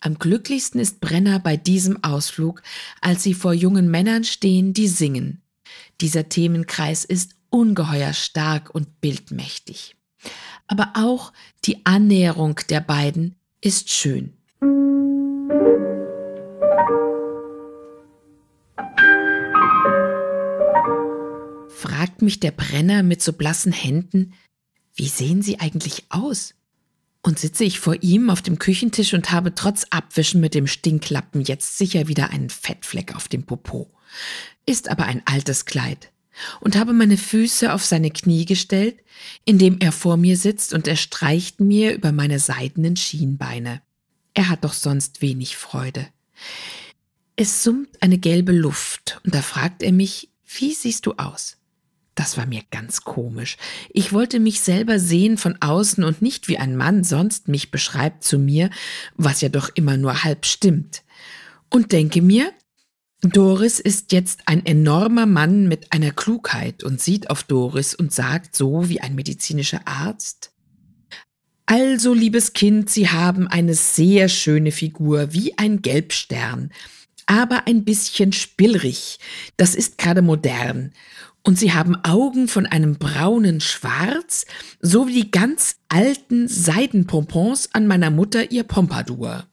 Am 0.00 0.18
glücklichsten 0.18 0.80
ist 0.80 1.00
Brenner 1.00 1.38
bei 1.38 1.56
diesem 1.56 2.02
Ausflug, 2.02 2.62
als 3.00 3.22
sie 3.22 3.34
vor 3.34 3.52
jungen 3.52 3.90
Männern 3.90 4.24
stehen, 4.24 4.74
die 4.74 4.88
singen. 4.88 5.42
Dieser 6.00 6.28
Themenkreis 6.28 7.04
ist 7.04 7.36
ungeheuer 7.50 8.12
stark 8.12 8.74
und 8.74 9.00
bildmächtig. 9.00 9.94
Aber 10.66 10.92
auch 10.94 11.32
die 11.64 11.86
Annäherung 11.86 12.58
der 12.68 12.80
beiden 12.80 13.36
ist 13.60 13.90
schön. 13.90 14.32
Fragt 21.82 22.22
mich 22.22 22.38
der 22.38 22.52
Brenner 22.52 23.02
mit 23.02 23.20
so 23.22 23.32
blassen 23.32 23.72
Händen, 23.72 24.34
wie 24.94 25.08
sehen 25.08 25.42
Sie 25.42 25.58
eigentlich 25.58 26.04
aus? 26.10 26.54
Und 27.22 27.40
sitze 27.40 27.64
ich 27.64 27.80
vor 27.80 28.00
ihm 28.04 28.30
auf 28.30 28.40
dem 28.40 28.60
Küchentisch 28.60 29.14
und 29.14 29.32
habe 29.32 29.52
trotz 29.56 29.86
Abwischen 29.90 30.40
mit 30.40 30.54
dem 30.54 30.68
Stinklappen 30.68 31.42
jetzt 31.42 31.78
sicher 31.78 32.06
wieder 32.06 32.30
einen 32.30 32.50
Fettfleck 32.50 33.16
auf 33.16 33.26
dem 33.26 33.42
Popo. 33.42 33.90
Ist 34.64 34.90
aber 34.90 35.06
ein 35.06 35.22
altes 35.24 35.64
Kleid. 35.64 36.12
Und 36.60 36.76
habe 36.76 36.92
meine 36.92 37.16
Füße 37.16 37.72
auf 37.72 37.84
seine 37.84 38.12
Knie 38.12 38.44
gestellt, 38.44 39.02
indem 39.44 39.80
er 39.80 39.90
vor 39.90 40.16
mir 40.16 40.36
sitzt 40.36 40.74
und 40.74 40.86
er 40.86 40.94
streicht 40.96 41.58
mir 41.58 41.94
über 41.94 42.12
meine 42.12 42.38
seidenen 42.38 42.94
Schienbeine. 42.94 43.82
Er 44.34 44.48
hat 44.48 44.62
doch 44.62 44.72
sonst 44.72 45.20
wenig 45.20 45.56
Freude. 45.56 46.06
Es 47.34 47.64
summt 47.64 48.00
eine 48.00 48.18
gelbe 48.18 48.52
Luft 48.52 49.20
und 49.24 49.34
da 49.34 49.42
fragt 49.42 49.82
er 49.82 49.90
mich, 49.90 50.28
wie 50.44 50.74
siehst 50.74 51.06
du 51.06 51.14
aus? 51.14 51.56
Das 52.14 52.36
war 52.36 52.46
mir 52.46 52.62
ganz 52.70 53.02
komisch. 53.02 53.56
Ich 53.90 54.12
wollte 54.12 54.38
mich 54.38 54.60
selber 54.60 54.98
sehen 54.98 55.38
von 55.38 55.56
außen 55.60 56.04
und 56.04 56.20
nicht 56.20 56.48
wie 56.48 56.58
ein 56.58 56.76
Mann 56.76 57.04
sonst 57.04 57.48
mich 57.48 57.70
beschreibt 57.70 58.22
zu 58.22 58.38
mir, 58.38 58.70
was 59.16 59.40
ja 59.40 59.48
doch 59.48 59.70
immer 59.74 59.96
nur 59.96 60.22
halb 60.24 60.44
stimmt. 60.44 61.02
Und 61.70 61.92
denke 61.92 62.20
mir, 62.20 62.52
Doris 63.22 63.80
ist 63.80 64.12
jetzt 64.12 64.40
ein 64.46 64.66
enormer 64.66 65.26
Mann 65.26 65.68
mit 65.68 65.92
einer 65.92 66.10
Klugheit 66.10 66.82
und 66.82 67.00
sieht 67.00 67.30
auf 67.30 67.44
Doris 67.44 67.94
und 67.94 68.12
sagt 68.12 68.56
so 68.56 68.88
wie 68.88 69.00
ein 69.00 69.14
medizinischer 69.14 69.80
Arzt, 69.86 70.52
also, 71.66 72.12
liebes 72.12 72.52
Kind, 72.52 72.90
Sie 72.90 73.08
haben 73.08 73.46
eine 73.46 73.74
sehr 73.74 74.28
schöne 74.28 74.72
Figur, 74.72 75.32
wie 75.32 75.56
ein 75.56 75.80
Gelbstern, 75.80 76.70
aber 77.24 77.66
ein 77.66 77.84
bisschen 77.84 78.32
spillrig. 78.32 79.18
Das 79.56 79.74
ist 79.74 79.96
gerade 79.96 80.22
modern 80.22 80.92
und 81.44 81.58
sie 81.58 81.72
haben 81.72 81.96
Augen 82.04 82.48
von 82.48 82.66
einem 82.66 82.96
braunen 82.96 83.60
Schwarz, 83.60 84.46
so 84.80 85.08
wie 85.08 85.14
die 85.14 85.30
ganz 85.30 85.76
alten 85.88 86.48
Seidenpompons 86.48 87.70
an 87.72 87.86
meiner 87.86 88.10
Mutter 88.10 88.50
ihr 88.52 88.64
Pompadour. 88.64 89.46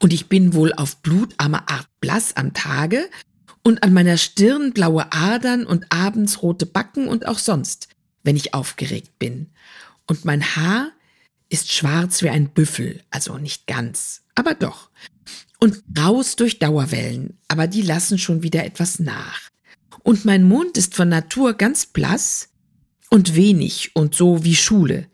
Und 0.00 0.12
ich 0.12 0.28
bin 0.28 0.54
wohl 0.54 0.72
auf 0.72 1.02
blutarmer 1.02 1.68
Art 1.70 1.86
blass 2.00 2.36
am 2.36 2.52
Tage 2.52 3.08
und 3.62 3.82
an 3.82 3.92
meiner 3.92 4.16
Stirn 4.16 4.72
blaue 4.72 5.12
Adern 5.12 5.66
und 5.66 5.86
abends 5.90 6.42
rote 6.42 6.66
Backen 6.66 7.06
und 7.06 7.26
auch 7.26 7.38
sonst, 7.38 7.88
wenn 8.22 8.36
ich 8.36 8.54
aufgeregt 8.54 9.18
bin. 9.18 9.50
Und 10.06 10.24
mein 10.24 10.56
Haar 10.56 10.90
ist 11.48 11.72
schwarz 11.72 12.22
wie 12.22 12.30
ein 12.30 12.50
Büffel, 12.50 13.02
also 13.10 13.36
nicht 13.38 13.66
ganz, 13.66 14.22
aber 14.34 14.54
doch. 14.54 14.90
Und 15.58 15.82
raus 15.98 16.36
durch 16.36 16.58
Dauerwellen, 16.58 17.38
aber 17.48 17.66
die 17.66 17.82
lassen 17.82 18.18
schon 18.18 18.42
wieder 18.42 18.64
etwas 18.64 18.98
nach. 18.98 19.50
Und 20.02 20.24
mein 20.24 20.44
Mund 20.44 20.76
ist 20.76 20.94
von 20.94 21.08
Natur 21.08 21.54
ganz 21.54 21.86
blass 21.86 22.48
und 23.10 23.34
wenig 23.34 23.94
und 23.94 24.14
so 24.14 24.44
wie 24.44 24.56
Schule. 24.56 25.06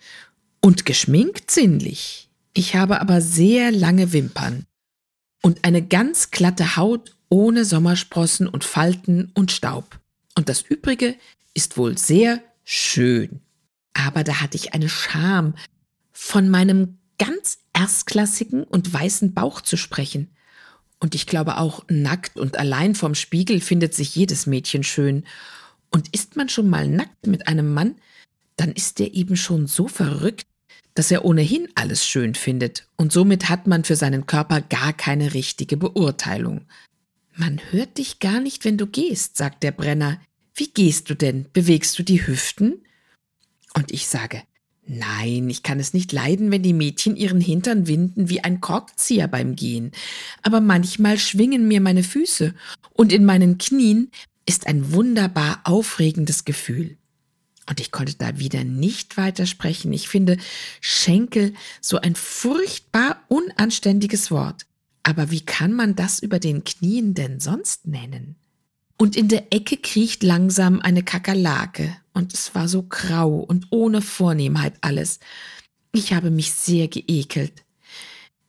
Und 0.61 0.85
geschminkt 0.85 1.51
sinnlich. 1.51 2.31
Ich 2.55 2.75
habe 2.75 3.01
aber 3.01 3.21
sehr 3.21 3.71
lange 3.71 4.13
Wimpern 4.13 4.65
und 5.43 5.65
eine 5.65 5.83
ganz 5.83 6.31
glatte 6.31 6.77
Haut 6.77 7.15
ohne 7.29 7.65
Sommersprossen 7.65 8.49
und 8.49 8.65
Falten 8.65 9.31
und 9.35 9.53
Staub. 9.53 10.01
Und 10.37 10.49
das 10.49 10.63
Übrige 10.63 11.17
ist 11.55 11.77
wohl 11.77 11.99
sehr 11.99 12.43
schön. 12.65 13.41
Aber 13.95 14.25
da 14.25 14.41
hatte 14.41 14.57
ich 14.57 14.75
eine 14.75 14.89
Scham, 14.89 15.55
von 16.13 16.49
meinem 16.49 16.99
ganz 17.19 17.59
erstklassigen 17.75 18.65
und 18.65 18.93
weißen 18.93 19.35
Bauch 19.35 19.61
zu 19.61 19.77
sprechen. 19.77 20.31
Und 20.99 21.15
ich 21.15 21.27
glaube 21.27 21.59
auch, 21.59 21.85
nackt 21.89 22.39
und 22.39 22.59
allein 22.59 22.95
vorm 22.95 23.15
Spiegel 23.15 23.61
findet 23.61 23.95
sich 23.95 24.15
jedes 24.15 24.47
Mädchen 24.47 24.83
schön. 24.83 25.25
Und 25.91 26.15
ist 26.15 26.37
man 26.37 26.49
schon 26.49 26.69
mal 26.69 26.89
nackt 26.89 27.27
mit 27.27 27.49
einem 27.49 27.73
Mann, 27.73 27.97
dann 28.57 28.73
ist 28.73 28.99
der 28.99 29.15
eben 29.15 29.37
schon 29.37 29.67
so 29.67 29.89
verrückt, 29.89 30.47
dass 30.95 31.11
er 31.11 31.25
ohnehin 31.25 31.69
alles 31.75 32.07
schön 32.07 32.35
findet 32.35 32.89
und 32.97 33.13
somit 33.13 33.51
hat 33.51 33.67
man 33.67 33.85
für 33.85 33.97
seinen 33.97 34.27
Körper 34.27 34.63
gar 34.63 34.95
keine 34.95 35.35
richtige 35.35 35.77
Beurteilung. 35.77 36.63
Man 37.35 37.61
hört 37.71 37.99
dich 37.99 38.19
gar 38.19 38.41
nicht, 38.41 38.65
wenn 38.65 38.79
du 38.79 38.87
gehst, 38.87 39.37
sagt 39.37 39.63
der 39.63 39.73
Brenner. 39.73 40.19
Wie 40.55 40.69
gehst 40.69 41.11
du 41.11 41.15
denn? 41.15 41.47
Bewegst 41.53 41.99
du 41.99 42.03
die 42.03 42.27
Hüften? 42.27 42.83
Und 43.75 43.93
ich 43.93 44.07
sage, 44.07 44.43
Nein, 44.89 45.51
ich 45.51 45.65
kann 45.65 45.81
es 45.81 45.95
nicht 45.95 46.13
leiden, 46.13 46.53
wenn 46.53 46.63
die 46.63 46.73
Mädchen 46.73 47.17
ihren 47.17 47.41
Hintern 47.41 47.89
winden 47.89 48.29
wie 48.29 48.45
ein 48.45 48.61
Korkzieher 48.61 49.27
beim 49.27 49.57
Gehen. 49.57 49.91
Aber 50.43 50.61
manchmal 50.61 51.19
schwingen 51.19 51.67
mir 51.67 51.81
meine 51.81 52.05
Füße 52.05 52.55
und 52.93 53.13
in 53.13 53.25
meinen 53.25 53.59
Knien 53.59 54.11
ist 54.47 54.69
ein 54.69 54.93
wunderbar 54.93 55.61
aufregendes 55.65 56.45
Gefühl. 56.45 56.97
Und 57.69 57.81
ich 57.81 57.91
konnte 57.91 58.15
da 58.15 58.39
wieder 58.39 58.63
nicht 58.63 59.17
weitersprechen. 59.17 59.93
Ich 59.93 60.09
finde 60.09 60.37
Schenkel 60.81 61.55
so 61.81 61.99
ein 61.99 62.15
furchtbar 62.15 63.21
unanständiges 63.27 64.31
Wort. 64.31 64.67
Aber 65.03 65.33
wie 65.33 65.41
kann 65.41 65.73
man 65.73 65.97
das 65.97 66.21
über 66.21 66.39
den 66.39 66.63
Knien 66.63 67.15
denn 67.15 67.41
sonst 67.41 67.89
nennen? 67.89 68.37
Und 68.99 69.17
in 69.17 69.29
der 69.29 69.53
Ecke 69.53 69.77
kriecht 69.77 70.23
langsam 70.23 70.81
eine 70.81 71.03
Kakerlake, 71.03 71.97
und 72.17 72.33
es 72.33 72.55
war 72.55 72.67
so 72.67 72.83
grau 72.83 73.37
und 73.37 73.67
ohne 73.69 74.01
Vornehmheit 74.01 74.73
alles. 74.81 75.21
Ich 75.93 76.15
habe 76.15 76.31
mich 76.31 76.55
sehr 76.55 76.89
geekelt. 76.89 77.63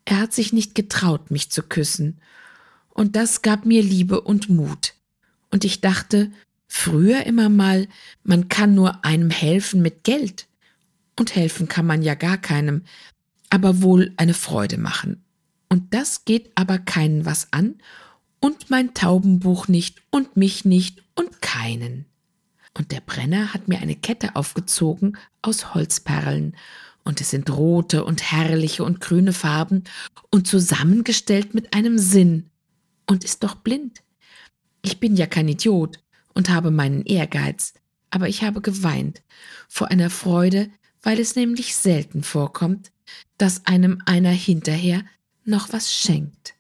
Er 0.05 0.21
hat 0.21 0.33
sich 0.33 0.53
nicht 0.53 0.73
getraut, 0.73 1.31
mich 1.31 1.51
zu 1.51 1.63
küssen, 1.63 2.21
und 2.91 3.17
das 3.17 3.41
gab 3.41 3.65
mir 3.65 3.83
Liebe 3.83 4.21
und 4.21 4.49
Mut. 4.49 4.93
Und 5.51 5.65
ich 5.65 5.81
dachte, 5.81 6.31
früher 6.67 7.25
immer 7.25 7.49
mal, 7.49 7.89
man 8.23 8.47
kann 8.47 8.73
nur 8.73 9.03
einem 9.05 9.29
helfen 9.29 9.81
mit 9.81 10.05
Geld. 10.05 10.47
Und 11.19 11.35
helfen 11.35 11.67
kann 11.67 11.85
man 11.85 12.01
ja 12.01 12.15
gar 12.15 12.37
keinem, 12.37 12.85
aber 13.49 13.81
wohl 13.81 14.13
eine 14.15 14.33
Freude 14.33 14.77
machen. 14.77 15.23
Und 15.69 15.93
das 15.93 16.23
geht 16.23 16.51
aber 16.55 16.79
keinen 16.79 17.25
was 17.25 17.51
an 17.51 17.75
und 18.39 18.69
mein 18.69 18.93
Taubenbuch 18.93 19.67
nicht 19.67 20.01
und 20.09 20.37
mich 20.37 20.63
nicht 20.63 21.03
und 21.15 21.41
keinen. 21.41 22.05
Und 22.77 22.91
der 22.91 23.01
Brenner 23.01 23.53
hat 23.53 23.67
mir 23.67 23.79
eine 23.79 23.95
Kette 23.95 24.35
aufgezogen 24.35 25.17
aus 25.41 25.73
Holzperlen, 25.73 26.55
und 27.03 27.21
es 27.21 27.29
sind 27.29 27.49
rote 27.49 28.03
und 28.03 28.21
herrliche 28.33 28.83
und 28.83 28.99
grüne 28.99 29.31
Farben 29.31 29.85
und 30.29 30.45
zusammengestellt 30.45 31.53
mit 31.53 31.73
einem 31.73 31.97
Sinn 31.97 32.49
und 33.05 33.23
ist 33.23 33.43
doch 33.45 33.55
blind. 33.55 34.03
Ich 34.81 34.99
bin 34.99 35.15
ja 35.15 35.25
kein 35.25 35.47
Idiot 35.47 35.99
und 36.33 36.49
habe 36.49 36.69
meinen 36.69 37.03
Ehrgeiz, 37.03 37.73
aber 38.09 38.27
ich 38.27 38.43
habe 38.43 38.59
geweint 38.59 39.21
vor 39.69 39.89
einer 39.89 40.09
Freude, 40.09 40.69
weil 41.01 41.17
es 41.17 41.37
nämlich 41.37 41.75
selten 41.75 42.23
vorkommt, 42.23 42.91
dass 43.37 43.65
einem 43.65 44.01
einer 44.05 44.31
hinterher 44.31 45.05
noch 45.45 45.71
was 45.71 45.93
schenkt. 45.93 46.55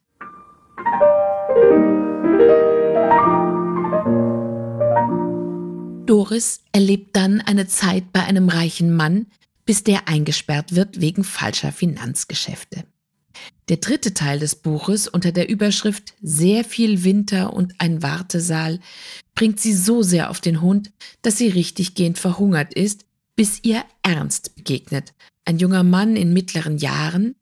Doris 6.07 6.61
erlebt 6.71 7.15
dann 7.15 7.41
eine 7.41 7.67
Zeit 7.67 8.11
bei 8.11 8.23
einem 8.23 8.49
reichen 8.49 8.95
Mann, 8.95 9.27
bis 9.65 9.83
der 9.83 10.07
eingesperrt 10.07 10.73
wird 10.73 11.01
wegen 11.01 11.23
falscher 11.23 11.71
Finanzgeschäfte. 11.71 12.85
Der 13.69 13.77
dritte 13.77 14.13
Teil 14.13 14.39
des 14.39 14.55
Buches 14.55 15.07
unter 15.07 15.31
der 15.31 15.49
Überschrift 15.49 16.13
Sehr 16.21 16.63
viel 16.63 17.03
Winter 17.03 17.53
und 17.53 17.75
ein 17.79 18.01
Wartesaal 18.01 18.79
bringt 19.35 19.59
sie 19.59 19.73
so 19.73 20.01
sehr 20.01 20.29
auf 20.29 20.39
den 20.39 20.61
Hund, 20.61 20.91
dass 21.21 21.37
sie 21.37 21.49
richtiggehend 21.49 22.17
verhungert 22.17 22.73
ist, 22.73 23.05
bis 23.35 23.59
ihr 23.63 23.83
Ernst 24.01 24.55
begegnet, 24.55 25.13
ein 25.45 25.59
junger 25.59 25.83
Mann 25.83 26.15
in 26.15 26.33
mittleren 26.33 26.77
Jahren, 26.77 27.35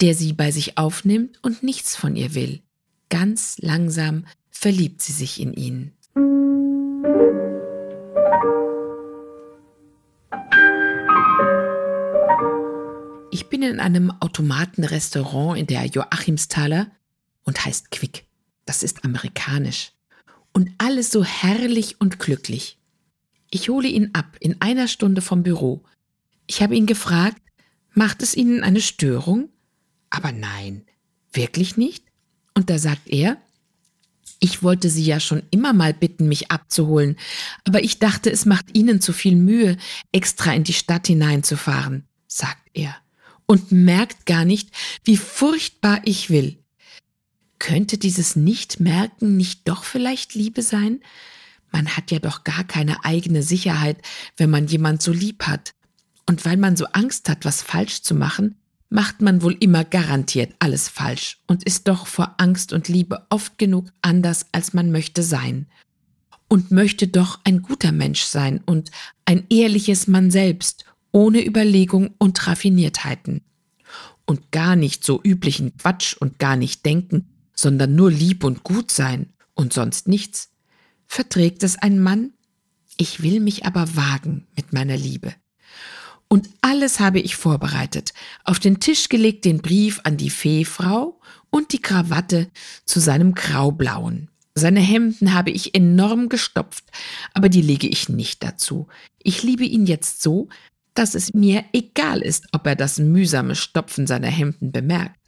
der 0.00 0.14
sie 0.14 0.32
bei 0.32 0.50
sich 0.50 0.78
aufnimmt 0.78 1.38
und 1.42 1.62
nichts 1.62 1.94
von 1.94 2.16
ihr 2.16 2.34
will. 2.34 2.62
Ganz 3.10 3.58
langsam 3.58 4.26
verliebt 4.50 5.02
sie 5.02 5.12
sich 5.12 5.40
in 5.40 5.52
ihn. 5.52 5.92
Bin 13.56 13.70
in 13.70 13.80
einem 13.80 14.10
Automatenrestaurant 14.20 15.58
in 15.58 15.66
der 15.66 15.86
Joachimsthaler 15.86 16.90
und 17.44 17.64
heißt 17.64 17.90
Quick. 17.90 18.26
Das 18.66 18.82
ist 18.82 19.02
amerikanisch. 19.02 19.92
Und 20.52 20.72
alles 20.76 21.10
so 21.10 21.24
herrlich 21.24 21.98
und 21.98 22.18
glücklich. 22.18 22.76
Ich 23.50 23.70
hole 23.70 23.88
ihn 23.88 24.10
ab 24.12 24.36
in 24.40 24.60
einer 24.60 24.88
Stunde 24.88 25.22
vom 25.22 25.42
Büro. 25.42 25.82
Ich 26.46 26.60
habe 26.60 26.76
ihn 26.76 26.84
gefragt, 26.84 27.40
macht 27.94 28.22
es 28.22 28.36
Ihnen 28.36 28.62
eine 28.62 28.82
Störung? 28.82 29.48
Aber 30.10 30.32
nein, 30.32 30.84
wirklich 31.32 31.78
nicht? 31.78 32.04
Und 32.52 32.68
da 32.68 32.78
sagt 32.78 33.08
er, 33.08 33.38
ich 34.38 34.62
wollte 34.62 34.90
Sie 34.90 35.04
ja 35.04 35.18
schon 35.18 35.42
immer 35.50 35.72
mal 35.72 35.94
bitten, 35.94 36.28
mich 36.28 36.50
abzuholen, 36.50 37.16
aber 37.64 37.82
ich 37.82 38.00
dachte, 38.00 38.30
es 38.30 38.44
macht 38.44 38.76
Ihnen 38.76 39.00
zu 39.00 39.14
viel 39.14 39.34
Mühe, 39.34 39.78
extra 40.12 40.52
in 40.52 40.64
die 40.64 40.74
Stadt 40.74 41.06
hineinzufahren, 41.06 42.04
sagt 42.26 42.60
er, 42.74 42.94
und 43.46 43.72
merkt 43.72 44.26
gar 44.26 44.44
nicht, 44.44 44.70
wie 45.04 45.16
furchtbar 45.16 46.00
ich 46.04 46.30
will. 46.30 46.58
Könnte 47.58 47.96
dieses 47.98 48.36
Nicht-Merken 48.36 49.36
nicht 49.36 49.66
doch 49.66 49.84
vielleicht 49.84 50.34
Liebe 50.34 50.62
sein? 50.62 51.00
Man 51.72 51.96
hat 51.96 52.10
ja 52.10 52.18
doch 52.18 52.44
gar 52.44 52.64
keine 52.64 53.04
eigene 53.04 53.42
Sicherheit, 53.42 53.98
wenn 54.36 54.50
man 54.50 54.66
jemand 54.66 55.02
so 55.02 55.12
lieb 55.12 55.44
hat. 55.44 55.74
Und 56.28 56.44
weil 56.44 56.56
man 56.56 56.76
so 56.76 56.86
Angst 56.86 57.28
hat, 57.28 57.44
was 57.44 57.62
falsch 57.62 58.02
zu 58.02 58.14
machen, 58.14 58.56
macht 58.88 59.20
man 59.20 59.42
wohl 59.42 59.56
immer 59.60 59.84
garantiert 59.84 60.54
alles 60.58 60.88
falsch 60.88 61.38
und 61.46 61.64
ist 61.64 61.88
doch 61.88 62.06
vor 62.06 62.34
Angst 62.38 62.72
und 62.72 62.88
Liebe 62.88 63.26
oft 63.30 63.58
genug 63.58 63.88
anders, 64.02 64.46
als 64.52 64.74
man 64.74 64.92
möchte 64.92 65.22
sein. 65.22 65.66
Und 66.48 66.70
möchte 66.70 67.08
doch 67.08 67.40
ein 67.42 67.62
guter 67.62 67.90
Mensch 67.90 68.22
sein 68.22 68.60
und 68.64 68.92
ein 69.24 69.46
ehrliches 69.50 70.06
Mann 70.06 70.30
selbst, 70.30 70.84
ohne 71.16 71.42
Überlegung 71.42 72.10
und 72.18 72.46
Raffiniertheiten. 72.46 73.40
Und 74.26 74.52
gar 74.52 74.76
nicht 74.76 75.02
so 75.02 75.18
üblichen 75.24 75.74
Quatsch 75.78 76.14
und 76.14 76.38
gar 76.38 76.56
nicht 76.56 76.84
denken, 76.84 77.32
sondern 77.54 77.94
nur 77.94 78.10
lieb 78.10 78.44
und 78.44 78.64
gut 78.64 78.90
sein 78.90 79.32
und 79.54 79.72
sonst 79.72 80.08
nichts. 80.08 80.50
Verträgt 81.06 81.62
es 81.62 81.78
ein 81.78 82.02
Mann? 82.02 82.34
Ich 82.98 83.22
will 83.22 83.40
mich 83.40 83.64
aber 83.64 83.96
wagen 83.96 84.46
mit 84.56 84.74
meiner 84.74 84.98
Liebe. 84.98 85.32
Und 86.28 86.50
alles 86.60 87.00
habe 87.00 87.20
ich 87.20 87.34
vorbereitet. 87.34 88.12
Auf 88.44 88.58
den 88.58 88.78
Tisch 88.78 89.08
gelegt 89.08 89.46
den 89.46 89.62
Brief 89.62 90.00
an 90.04 90.18
die 90.18 90.28
Feefrau 90.28 91.18
und 91.48 91.72
die 91.72 91.80
Krawatte 91.80 92.50
zu 92.84 93.00
seinem 93.00 93.34
graublauen. 93.34 94.28
Seine 94.54 94.80
Hemden 94.80 95.32
habe 95.32 95.50
ich 95.50 95.74
enorm 95.74 96.28
gestopft, 96.28 96.84
aber 97.32 97.48
die 97.48 97.62
lege 97.62 97.86
ich 97.86 98.10
nicht 98.10 98.42
dazu. 98.42 98.88
Ich 99.22 99.42
liebe 99.42 99.64
ihn 99.64 99.86
jetzt 99.86 100.22
so, 100.22 100.48
dass 100.98 101.14
es 101.14 101.34
mir 101.34 101.64
egal 101.72 102.20
ist, 102.20 102.46
ob 102.52 102.66
er 102.66 102.76
das 102.76 102.98
mühsame 102.98 103.54
Stopfen 103.54 104.06
seiner 104.06 104.28
Hemden 104.28 104.72
bemerkt. 104.72 105.18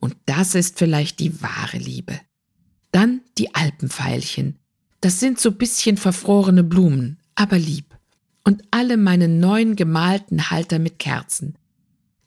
Und 0.00 0.16
das 0.26 0.54
ist 0.54 0.78
vielleicht 0.78 1.20
die 1.20 1.42
wahre 1.42 1.78
Liebe. 1.78 2.20
Dann 2.90 3.22
die 3.38 3.54
Alpenveilchen. 3.54 4.58
Das 5.00 5.20
sind 5.20 5.40
so 5.40 5.52
bisschen 5.52 5.96
verfrorene 5.96 6.62
Blumen, 6.62 7.18
aber 7.34 7.58
lieb 7.58 7.92
und 8.44 8.62
alle 8.70 8.96
meine 8.96 9.28
neuen 9.28 9.76
gemalten 9.76 10.50
Halter 10.50 10.78
mit 10.78 10.98
Kerzen. 10.98 11.56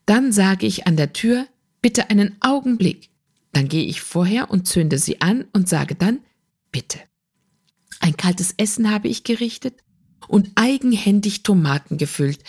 Dann 0.05 0.31
sage 0.31 0.65
ich 0.65 0.87
an 0.87 0.97
der 0.97 1.13
Tür, 1.13 1.47
bitte 1.81 2.09
einen 2.09 2.35
Augenblick. 2.41 3.09
Dann 3.51 3.67
gehe 3.67 3.85
ich 3.85 4.01
vorher 4.01 4.49
und 4.49 4.67
zünde 4.67 4.97
sie 4.97 5.21
an 5.21 5.45
und 5.53 5.69
sage 5.69 5.95
dann, 5.95 6.19
bitte. 6.71 6.99
Ein 7.99 8.17
kaltes 8.17 8.53
Essen 8.57 8.91
habe 8.91 9.07
ich 9.07 9.23
gerichtet 9.23 9.81
und 10.27 10.49
eigenhändig 10.55 11.43
Tomaten 11.43 11.97
gefüllt. 11.97 12.39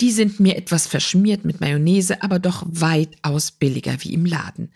Die 0.00 0.10
sind 0.10 0.40
mir 0.40 0.56
etwas 0.56 0.86
verschmiert 0.86 1.44
mit 1.44 1.60
Mayonnaise, 1.60 2.22
aber 2.22 2.38
doch 2.38 2.64
weitaus 2.66 3.50
billiger 3.50 3.96
wie 4.00 4.14
im 4.14 4.26
Laden. 4.26 4.70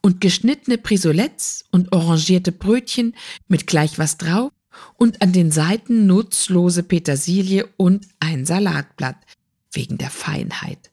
Und 0.00 0.20
geschnittene 0.20 0.78
Prisolettes 0.78 1.64
und 1.70 1.92
orangierte 1.92 2.52
Brötchen 2.52 3.14
mit 3.48 3.66
gleich 3.66 3.98
was 3.98 4.16
drauf 4.16 4.50
und 4.96 5.20
an 5.22 5.32
den 5.32 5.50
Seiten 5.50 6.06
nutzlose 6.06 6.82
Petersilie 6.82 7.68
und 7.76 8.06
ein 8.20 8.46
Salatblatt 8.46 9.16
wegen 9.72 9.98
der 9.98 10.10
Feinheit. 10.10 10.90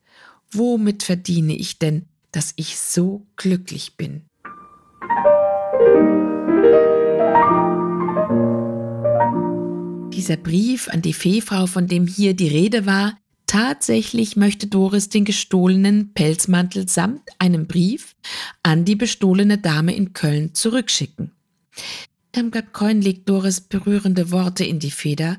Womit 0.52 1.04
verdiene 1.04 1.56
ich 1.56 1.80
denn, 1.80 2.06
dass 2.32 2.54
ich 2.56 2.78
so 2.78 3.26
glücklich 3.36 3.98
bin? 3.98 4.24
dieser 10.18 10.36
Brief 10.36 10.90
an 10.90 11.04
die 11.04 11.14
Fehfrau, 11.14 11.68
von 11.68 11.88
dem 11.88 12.08
hier 12.08 12.34
die 12.34 12.48
Rede 12.48 12.88
war, 12.88 13.18
tatsächlich 13.46 14.36
möchte 14.36 14.66
Doris 14.66 15.10
den 15.10 15.26
gestohlenen 15.26 16.12
Pelzmantel 16.14 16.90
samt 16.90 17.22
einem 17.38 17.68
Brief 17.68 18.16
an 18.64 18.84
die 18.84 18.96
bestohlene 18.96 19.60
Dame 19.60 19.96
in 19.96 20.14
Köln 20.14 20.56
zurückschicken. 20.56 21.32
Irmgard 22.36 22.74
Coin 22.74 23.00
legt 23.00 23.30
Doris 23.30 23.62
berührende 23.62 24.32
Worte 24.32 24.66
in 24.66 24.80
die 24.80 24.92
Feder, 24.92 25.38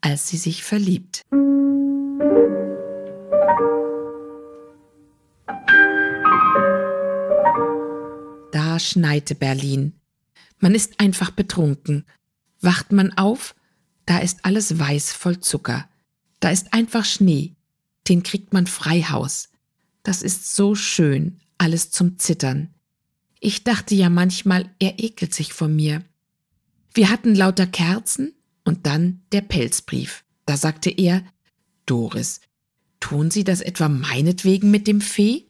als 0.00 0.28
sie 0.28 0.36
sich 0.38 0.64
verliebt. 0.64 1.22
Da 8.50 8.78
schneite 8.80 9.36
Berlin. 9.36 9.92
Man 10.58 10.74
ist 10.74 10.98
einfach 10.98 11.30
betrunken. 11.30 12.04
Wacht 12.60 12.90
man 12.90 13.12
auf, 13.12 13.54
da 14.06 14.18
ist 14.18 14.44
alles 14.44 14.78
weiß 14.78 15.12
voll 15.12 15.40
Zucker. 15.40 15.88
Da 16.40 16.50
ist 16.50 16.72
einfach 16.72 17.04
Schnee. 17.04 17.56
Den 18.08 18.22
kriegt 18.22 18.52
man 18.52 18.66
Freihaus. 18.66 19.50
Das 20.02 20.22
ist 20.22 20.54
so 20.54 20.74
schön, 20.74 21.40
alles 21.58 21.90
zum 21.90 22.18
Zittern. 22.18 22.72
Ich 23.40 23.64
dachte 23.64 23.94
ja 23.94 24.08
manchmal, 24.08 24.70
er 24.78 24.98
ekelt 24.98 25.34
sich 25.34 25.52
vor 25.52 25.68
mir. 25.68 26.02
Wir 26.94 27.10
hatten 27.10 27.34
lauter 27.34 27.66
Kerzen 27.66 28.32
und 28.64 28.86
dann 28.86 29.22
der 29.32 29.42
Pelzbrief. 29.42 30.24
Da 30.46 30.56
sagte 30.56 30.90
er, 30.90 31.24
Doris, 31.84 32.40
tun 33.00 33.30
Sie 33.30 33.44
das 33.44 33.60
etwa 33.60 33.88
meinetwegen 33.88 34.70
mit 34.70 34.86
dem 34.86 35.00
Fee? 35.00 35.46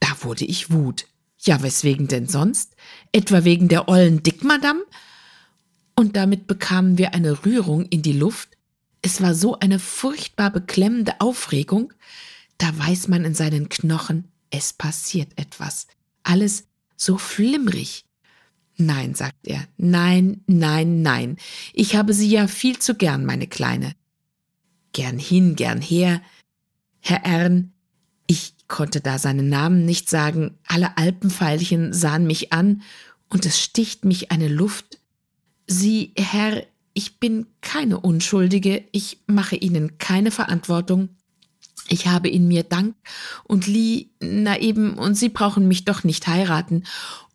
Da 0.00 0.08
wurde 0.22 0.44
ich 0.44 0.70
wut. 0.70 1.06
Ja, 1.38 1.62
weswegen 1.62 2.08
denn 2.08 2.26
sonst? 2.26 2.74
Etwa 3.12 3.44
wegen 3.44 3.68
der 3.68 3.88
ollen 3.88 4.22
Dickmadam? 4.22 4.82
Und 6.00 6.16
damit 6.16 6.46
bekamen 6.46 6.96
wir 6.96 7.12
eine 7.12 7.44
Rührung 7.44 7.84
in 7.84 8.00
die 8.00 8.14
Luft. 8.14 8.56
Es 9.02 9.20
war 9.20 9.34
so 9.34 9.58
eine 9.58 9.78
furchtbar 9.78 10.50
beklemmende 10.50 11.20
Aufregung. 11.20 11.92
Da 12.56 12.68
weiß 12.74 13.08
man 13.08 13.26
in 13.26 13.34
seinen 13.34 13.68
Knochen, 13.68 14.24
es 14.48 14.72
passiert 14.72 15.28
etwas. 15.36 15.88
Alles 16.22 16.64
so 16.96 17.18
flimmerig. 17.18 18.06
Nein, 18.78 19.14
sagt 19.14 19.46
er, 19.46 19.68
nein, 19.76 20.40
nein, 20.46 21.02
nein. 21.02 21.36
Ich 21.74 21.96
habe 21.96 22.14
Sie 22.14 22.30
ja 22.30 22.46
viel 22.46 22.78
zu 22.78 22.94
gern, 22.94 23.26
meine 23.26 23.46
Kleine. 23.46 23.92
Gern 24.94 25.18
hin, 25.18 25.54
gern 25.54 25.82
her. 25.82 26.22
Herr 27.00 27.26
Ern, 27.26 27.74
ich 28.26 28.54
konnte 28.68 29.02
da 29.02 29.18
seinen 29.18 29.50
Namen 29.50 29.84
nicht 29.84 30.08
sagen, 30.08 30.56
alle 30.66 30.96
Alpenveilchen 30.96 31.92
sahen 31.92 32.26
mich 32.26 32.54
an, 32.54 32.80
und 33.28 33.44
es 33.44 33.60
sticht 33.60 34.06
mich 34.06 34.32
eine 34.32 34.48
Luft. 34.48 34.99
Sie, 35.70 36.12
Herr, 36.16 36.66
ich 36.94 37.20
bin 37.20 37.46
keine 37.60 38.00
Unschuldige, 38.00 38.82
ich 38.90 39.18
mache 39.28 39.54
Ihnen 39.54 39.98
keine 39.98 40.32
Verantwortung. 40.32 41.10
Ich 41.88 42.08
habe 42.08 42.28
in 42.28 42.48
mir 42.48 42.64
Dank 42.64 42.96
und 43.44 43.68
Lie, 43.68 44.08
na 44.18 44.58
eben, 44.58 44.94
und 44.94 45.14
Sie 45.14 45.28
brauchen 45.28 45.68
mich 45.68 45.84
doch 45.84 46.02
nicht 46.02 46.26
heiraten 46.26 46.82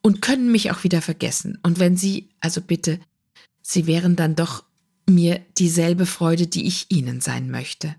und 0.02 0.22
können 0.22 0.52
mich 0.52 0.70
auch 0.72 0.84
wieder 0.84 1.02
vergessen. 1.02 1.60
Und 1.64 1.80
wenn 1.80 1.96
Sie, 1.96 2.28
also 2.42 2.60
bitte, 2.60 3.00
Sie 3.62 3.88
wären 3.88 4.18
dann 4.18 4.36
doch 4.36 4.66
mir 5.10 5.40
dieselbe 5.58 6.06
Freude, 6.06 6.48
die 6.48 6.68
ich 6.68 6.88
Ihnen 6.90 7.22
sein 7.22 7.50
möchte. 7.50 7.96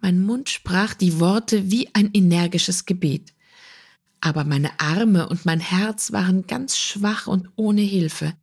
Mein 0.00 0.22
Mund 0.22 0.48
sprach 0.48 0.94
die 0.94 1.18
Worte 1.18 1.72
wie 1.72 1.88
ein 1.92 2.10
energisches 2.12 2.86
Gebet. 2.86 3.34
Aber 4.20 4.44
meine 4.44 4.78
Arme 4.78 5.28
und 5.28 5.44
mein 5.44 5.60
Herz 5.60 6.12
waren 6.12 6.46
ganz 6.46 6.78
schwach 6.78 7.26
und 7.26 7.48
ohne 7.56 7.82
Hilfe. 7.82 8.34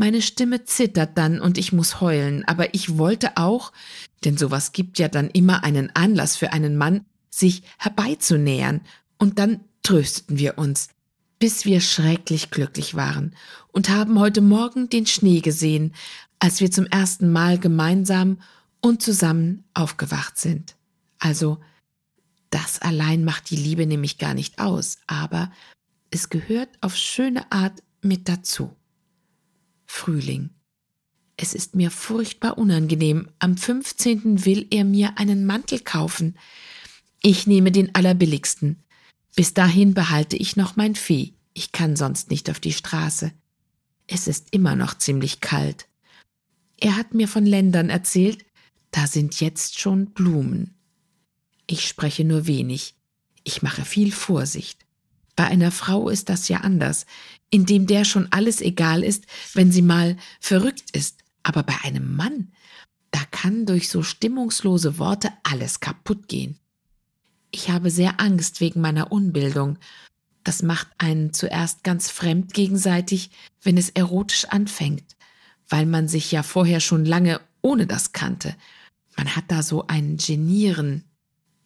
Meine 0.00 0.22
Stimme 0.22 0.64
zittert 0.64 1.18
dann 1.18 1.42
und 1.42 1.58
ich 1.58 1.74
muss 1.74 2.00
heulen, 2.00 2.42
aber 2.46 2.72
ich 2.72 2.96
wollte 2.96 3.36
auch, 3.36 3.70
denn 4.24 4.38
sowas 4.38 4.72
gibt 4.72 4.98
ja 4.98 5.08
dann 5.08 5.28
immer 5.28 5.62
einen 5.62 5.94
Anlass 5.94 6.38
für 6.38 6.54
einen 6.54 6.78
Mann, 6.78 7.04
sich 7.28 7.64
herbeizunähern, 7.76 8.80
und 9.18 9.38
dann 9.38 9.60
trösteten 9.82 10.38
wir 10.38 10.56
uns, 10.56 10.88
bis 11.38 11.66
wir 11.66 11.82
schrecklich 11.82 12.48
glücklich 12.50 12.94
waren 12.94 13.36
und 13.72 13.90
haben 13.90 14.18
heute 14.18 14.40
Morgen 14.40 14.88
den 14.88 15.04
Schnee 15.04 15.42
gesehen, 15.42 15.92
als 16.38 16.60
wir 16.60 16.70
zum 16.70 16.86
ersten 16.86 17.30
Mal 17.30 17.58
gemeinsam 17.58 18.40
und 18.80 19.02
zusammen 19.02 19.64
aufgewacht 19.74 20.38
sind. 20.38 20.76
Also, 21.18 21.58
das 22.48 22.80
allein 22.80 23.22
macht 23.22 23.50
die 23.50 23.56
Liebe 23.56 23.84
nämlich 23.84 24.16
gar 24.16 24.32
nicht 24.32 24.60
aus, 24.60 24.96
aber 25.06 25.52
es 26.10 26.30
gehört 26.30 26.70
auf 26.80 26.96
schöne 26.96 27.52
Art 27.52 27.82
mit 28.00 28.30
dazu. 28.30 28.74
Frühling. 29.92 30.50
Es 31.36 31.52
ist 31.52 31.74
mir 31.74 31.90
furchtbar 31.90 32.56
unangenehm. 32.56 33.28
Am 33.38 33.56
15. 33.56 34.46
will 34.46 34.66
er 34.70 34.84
mir 34.84 35.18
einen 35.18 35.44
Mantel 35.44 35.80
kaufen. 35.80 36.38
Ich 37.22 37.46
nehme 37.46 37.70
den 37.70 37.94
allerbilligsten. 37.94 38.82
Bis 39.34 39.52
dahin 39.52 39.92
behalte 39.92 40.36
ich 40.36 40.56
noch 40.56 40.76
mein 40.76 40.94
Vieh. 40.94 41.34
Ich 41.54 41.72
kann 41.72 41.96
sonst 41.96 42.30
nicht 42.30 42.48
auf 42.48 42.60
die 42.60 42.72
Straße. 42.72 43.32
Es 44.06 44.26
ist 44.26 44.48
immer 44.52 44.74
noch 44.74 44.96
ziemlich 44.96 45.40
kalt. 45.40 45.86
Er 46.78 46.96
hat 46.96 47.12
mir 47.12 47.28
von 47.28 47.44
Ländern 47.44 47.90
erzählt, 47.90 48.46
da 48.92 49.06
sind 49.06 49.40
jetzt 49.40 49.78
schon 49.78 50.12
Blumen. 50.12 50.76
Ich 51.66 51.86
spreche 51.86 52.24
nur 52.24 52.46
wenig. 52.46 52.94
Ich 53.44 53.60
mache 53.60 53.84
viel 53.84 54.12
Vorsicht. 54.12 54.86
Bei 55.36 55.46
einer 55.46 55.72
Frau 55.72 56.08
ist 56.08 56.28
das 56.28 56.48
ja 56.48 56.58
anders, 56.58 57.06
indem 57.50 57.86
der 57.86 58.04
schon 58.04 58.28
alles 58.30 58.60
egal 58.60 59.02
ist, 59.02 59.26
wenn 59.54 59.72
sie 59.72 59.82
mal 59.82 60.16
verrückt 60.40 60.96
ist. 60.96 61.18
Aber 61.42 61.62
bei 61.62 61.74
einem 61.82 62.16
Mann, 62.16 62.52
da 63.10 63.20
kann 63.30 63.66
durch 63.66 63.88
so 63.88 64.02
stimmungslose 64.02 64.98
Worte 64.98 65.30
alles 65.42 65.80
kaputt 65.80 66.28
gehen. 66.28 66.58
Ich 67.50 67.70
habe 67.70 67.90
sehr 67.90 68.20
Angst 68.20 68.60
wegen 68.60 68.80
meiner 68.80 69.10
Unbildung. 69.10 69.78
Das 70.44 70.62
macht 70.62 70.88
einen 70.98 71.32
zuerst 71.32 71.82
ganz 71.82 72.10
fremd 72.10 72.54
gegenseitig, 72.54 73.30
wenn 73.62 73.76
es 73.76 73.90
erotisch 73.90 74.44
anfängt, 74.46 75.16
weil 75.68 75.86
man 75.86 76.08
sich 76.08 76.30
ja 76.30 76.42
vorher 76.42 76.80
schon 76.80 77.04
lange 77.04 77.40
ohne 77.62 77.86
das 77.86 78.12
kannte. 78.12 78.54
Man 79.16 79.34
hat 79.34 79.44
da 79.48 79.62
so 79.62 79.86
ein 79.88 80.16
Genieren, 80.16 81.04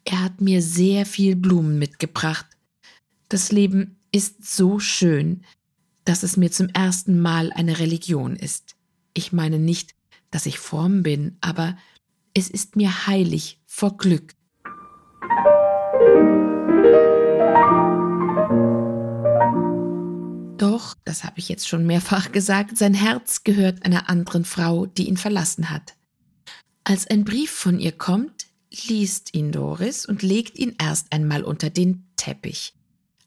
er 0.04 0.22
hat 0.22 0.40
mir 0.40 0.60
sehr 0.60 1.06
viel 1.06 1.36
Blumen 1.36 1.78
mitgebracht. 1.78 2.46
Das 3.28 3.52
Leben 3.52 3.96
ist 4.12 4.54
so 4.54 4.78
schön, 4.78 5.44
dass 6.04 6.22
es 6.22 6.36
mir 6.36 6.50
zum 6.50 6.68
ersten 6.68 7.20
Mal 7.20 7.52
eine 7.52 7.78
Religion 7.78 8.36
ist. 8.36 8.76
Ich 9.14 9.32
meine 9.32 9.58
nicht, 9.58 9.94
dass 10.30 10.46
ich 10.46 10.58
fromm 10.58 11.02
bin, 11.02 11.36
aber 11.40 11.76
es 12.34 12.50
ist 12.50 12.76
mir 12.76 13.06
heilig 13.06 13.60
vor 13.66 13.96
Glück. 13.96 14.34
Doch, 20.58 20.94
das 21.04 21.24
habe 21.24 21.38
ich 21.38 21.48
jetzt 21.48 21.68
schon 21.68 21.86
mehrfach 21.86 22.32
gesagt, 22.32 22.76
sein 22.76 22.94
Herz 22.94 23.44
gehört 23.44 23.84
einer 23.84 24.08
anderen 24.08 24.44
Frau, 24.44 24.86
die 24.86 25.08
ihn 25.08 25.16
verlassen 25.16 25.70
hat. 25.70 25.94
Als 26.84 27.06
ein 27.06 27.24
Brief 27.24 27.50
von 27.50 27.78
ihr 27.78 27.92
kommt, 27.92 28.46
liest 28.88 29.34
ihn 29.34 29.52
Doris 29.52 30.04
und 30.06 30.22
legt 30.22 30.58
ihn 30.58 30.74
erst 30.80 31.12
einmal 31.12 31.44
unter 31.44 31.70
den 31.70 32.06
Teppich. 32.16 32.74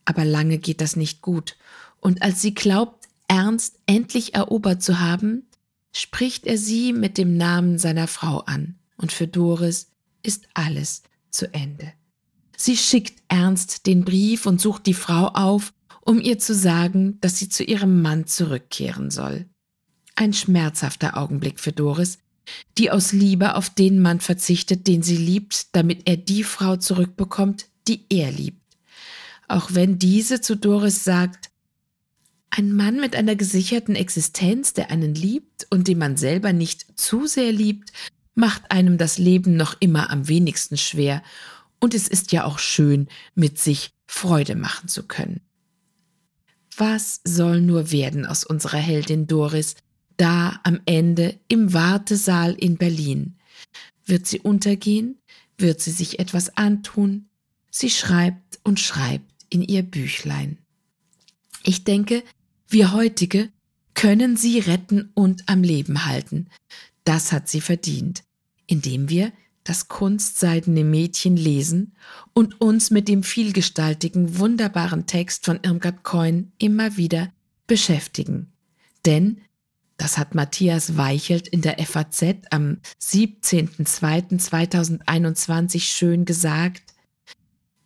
Aber 0.05 0.25
lange 0.25 0.57
geht 0.57 0.81
das 0.81 0.95
nicht 0.95 1.21
gut, 1.21 1.57
und 1.99 2.21
als 2.21 2.41
sie 2.41 2.53
glaubt, 2.53 3.07
Ernst 3.27 3.79
endlich 3.85 4.35
erobert 4.35 4.81
zu 4.81 4.99
haben, 4.99 5.47
spricht 5.91 6.45
er 6.45 6.57
sie 6.57 6.93
mit 6.93 7.17
dem 7.17 7.37
Namen 7.37 7.77
seiner 7.77 8.07
Frau 8.07 8.39
an, 8.39 8.79
und 8.97 9.11
für 9.11 9.27
Doris 9.27 9.87
ist 10.23 10.47
alles 10.53 11.03
zu 11.29 11.53
Ende. 11.53 11.93
Sie 12.55 12.77
schickt 12.77 13.21
Ernst 13.27 13.85
den 13.85 14.03
Brief 14.05 14.45
und 14.45 14.59
sucht 14.59 14.85
die 14.85 14.93
Frau 14.93 15.27
auf, 15.27 15.73
um 16.01 16.19
ihr 16.21 16.39
zu 16.39 16.55
sagen, 16.55 17.19
dass 17.21 17.37
sie 17.37 17.49
zu 17.49 17.63
ihrem 17.63 18.01
Mann 18.01 18.25
zurückkehren 18.27 19.11
soll. 19.11 19.45
Ein 20.15 20.33
schmerzhafter 20.33 21.17
Augenblick 21.17 21.59
für 21.59 21.71
Doris, 21.71 22.17
die 22.77 22.89
aus 22.91 23.11
Liebe 23.11 23.55
auf 23.55 23.69
den 23.69 24.01
Mann 24.01 24.19
verzichtet, 24.19 24.87
den 24.87 25.03
sie 25.03 25.17
liebt, 25.17 25.75
damit 25.75 26.07
er 26.07 26.17
die 26.17 26.43
Frau 26.43 26.77
zurückbekommt, 26.77 27.67
die 27.87 28.05
er 28.09 28.31
liebt. 28.31 28.61
Auch 29.47 29.69
wenn 29.73 29.99
diese 29.99 30.41
zu 30.41 30.55
Doris 30.55 31.03
sagt, 31.03 31.49
ein 32.49 32.73
Mann 32.73 32.99
mit 32.99 33.15
einer 33.15 33.35
gesicherten 33.35 33.95
Existenz, 33.95 34.73
der 34.73 34.89
einen 34.89 35.15
liebt 35.15 35.67
und 35.69 35.87
den 35.87 35.97
man 35.97 36.17
selber 36.17 36.53
nicht 36.53 36.99
zu 36.99 37.27
sehr 37.27 37.51
liebt, 37.51 37.91
macht 38.35 38.71
einem 38.71 38.97
das 38.97 39.17
Leben 39.17 39.57
noch 39.57 39.75
immer 39.79 40.09
am 40.09 40.27
wenigsten 40.27 40.77
schwer, 40.77 41.23
und 41.79 41.93
es 41.93 42.07
ist 42.07 42.31
ja 42.31 42.43
auch 42.45 42.57
schön, 42.57 43.07
mit 43.35 43.59
sich 43.59 43.91
Freude 44.07 44.55
machen 44.55 44.87
zu 44.87 45.03
können. 45.03 45.41
Was 46.75 47.21
soll 47.23 47.61
nur 47.61 47.91
werden 47.91 48.25
aus 48.25 48.43
unserer 48.43 48.77
Heldin 48.77 49.27
Doris, 49.27 49.75
da 50.17 50.59
am 50.63 50.79
Ende 50.85 51.39
im 51.47 51.73
Wartesaal 51.73 52.53
in 52.53 52.77
Berlin. 52.77 53.35
Wird 54.05 54.27
sie 54.27 54.39
untergehen? 54.39 55.19
Wird 55.57 55.79
sie 55.79 55.91
sich 55.91 56.19
etwas 56.19 56.57
antun? 56.57 57.29
Sie 57.71 57.89
schreibt 57.89 58.59
und 58.63 58.79
schreibt 58.79 59.31
in 59.49 59.61
ihr 59.61 59.83
Büchlein. 59.83 60.57
Ich 61.63 61.83
denke, 61.83 62.23
wir 62.69 62.93
heutige 62.93 63.49
können 63.93 64.37
sie 64.37 64.59
retten 64.59 65.11
und 65.13 65.43
am 65.47 65.63
Leben 65.63 66.05
halten. 66.05 66.47
Das 67.03 67.31
hat 67.31 67.47
sie 67.47 67.61
verdient, 67.61 68.23
indem 68.67 69.09
wir 69.09 69.31
das 69.63 69.87
kunstseidene 69.87 70.83
Mädchen 70.83 71.35
lesen 71.35 71.95
und 72.33 72.61
uns 72.61 72.91
mit 72.91 73.07
dem 73.07 73.23
vielgestaltigen, 73.23 74.37
wunderbaren 74.37 75.07
Text 75.07 75.45
von 75.45 75.59
Irmgard 75.61 76.03
Coin 76.03 76.51
immer 76.57 76.95
wieder 76.95 77.33
beschäftigen. 77.65 78.53
Denn 79.05 79.41
das 79.97 80.17
hat 80.17 80.35
Matthias 80.35 80.95
Weichelt 80.95 81.47
in 81.47 81.61
der 81.61 81.79
FAZ 81.79 82.23
am 82.51 82.77
17.02.2021 83.01 85.81
schön 85.81 86.25
gesagt. 86.25 86.83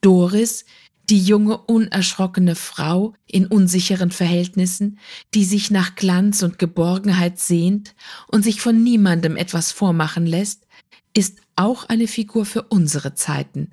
Doris, 0.01 0.65
die 1.11 1.19
junge, 1.19 1.57
unerschrockene 1.57 2.55
Frau 2.55 3.13
in 3.27 3.45
unsicheren 3.45 4.11
Verhältnissen, 4.11 4.97
die 5.33 5.43
sich 5.43 5.69
nach 5.69 5.95
Glanz 5.95 6.41
und 6.41 6.57
Geborgenheit 6.57 7.37
sehnt 7.37 7.95
und 8.27 8.43
sich 8.43 8.61
von 8.61 8.81
niemandem 8.81 9.35
etwas 9.35 9.73
vormachen 9.73 10.25
lässt, 10.25 10.65
ist 11.13 11.41
auch 11.57 11.83
eine 11.89 12.07
Figur 12.07 12.45
für 12.45 12.63
unsere 12.63 13.13
Zeiten. 13.13 13.71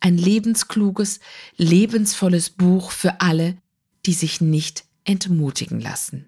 Ein 0.00 0.16
lebenskluges, 0.16 1.20
lebensvolles 1.58 2.48
Buch 2.48 2.92
für 2.92 3.20
alle, 3.20 3.58
die 4.06 4.14
sich 4.14 4.40
nicht 4.40 4.86
entmutigen 5.04 5.82
lassen. 5.82 6.24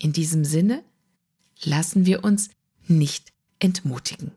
In 0.00 0.12
diesem 0.12 0.44
Sinne 0.44 0.82
lassen 1.62 2.06
wir 2.06 2.24
uns 2.24 2.50
nicht 2.88 3.32
entmutigen. 3.60 4.32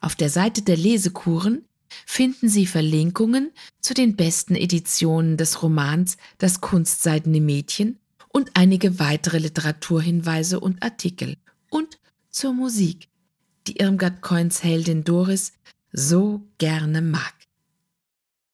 Auf 0.00 0.14
der 0.14 0.30
Seite 0.30 0.62
der 0.62 0.76
Lesekuren 0.76 1.64
finden 2.06 2.48
Sie 2.48 2.66
Verlinkungen 2.66 3.50
zu 3.80 3.94
den 3.94 4.16
besten 4.16 4.54
Editionen 4.54 5.36
des 5.36 5.62
Romans 5.62 6.16
Das 6.38 6.60
kunstseidene 6.60 7.40
Mädchen 7.40 7.98
und 8.28 8.50
einige 8.54 8.98
weitere 8.98 9.38
Literaturhinweise 9.38 10.60
und 10.60 10.82
Artikel 10.82 11.36
und 11.70 11.98
zur 12.30 12.52
Musik, 12.52 13.08
die 13.66 13.76
Irmgard 13.78 14.22
Coins 14.22 14.62
Heldin 14.62 15.04
Doris 15.04 15.52
so 15.92 16.42
gerne 16.58 17.02
mag. 17.02 17.34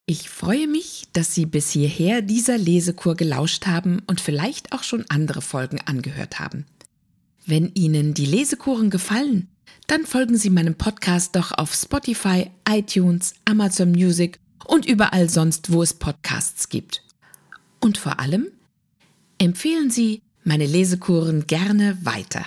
Ich 0.06 0.30
freue 0.30 0.68
mich, 0.68 1.08
dass 1.12 1.34
Sie 1.34 1.46
bis 1.46 1.70
hierher 1.70 2.22
dieser 2.22 2.58
Lesekur 2.58 3.16
gelauscht 3.16 3.66
haben 3.66 4.00
und 4.06 4.20
vielleicht 4.20 4.72
auch 4.72 4.84
schon 4.84 5.04
andere 5.08 5.42
Folgen 5.42 5.80
angehört 5.80 6.38
haben. 6.38 6.64
Wenn 7.44 7.72
Ihnen 7.74 8.14
die 8.14 8.26
Lesekuren 8.26 8.88
gefallen, 8.88 9.48
dann 9.86 10.04
folgen 10.04 10.36
Sie 10.36 10.50
meinem 10.50 10.74
Podcast 10.74 11.36
doch 11.36 11.52
auf 11.52 11.74
Spotify, 11.74 12.50
iTunes, 12.68 13.34
Amazon 13.44 13.92
Music 13.92 14.40
und 14.64 14.84
überall 14.86 15.28
sonst, 15.28 15.72
wo 15.72 15.82
es 15.82 15.94
Podcasts 15.94 16.68
gibt. 16.68 17.02
Und 17.80 17.98
vor 17.98 18.18
allem 18.18 18.48
empfehlen 19.38 19.90
Sie 19.90 20.22
meine 20.44 20.66
Lesekuren 20.66 21.46
gerne 21.46 21.98
weiter. 22.02 22.44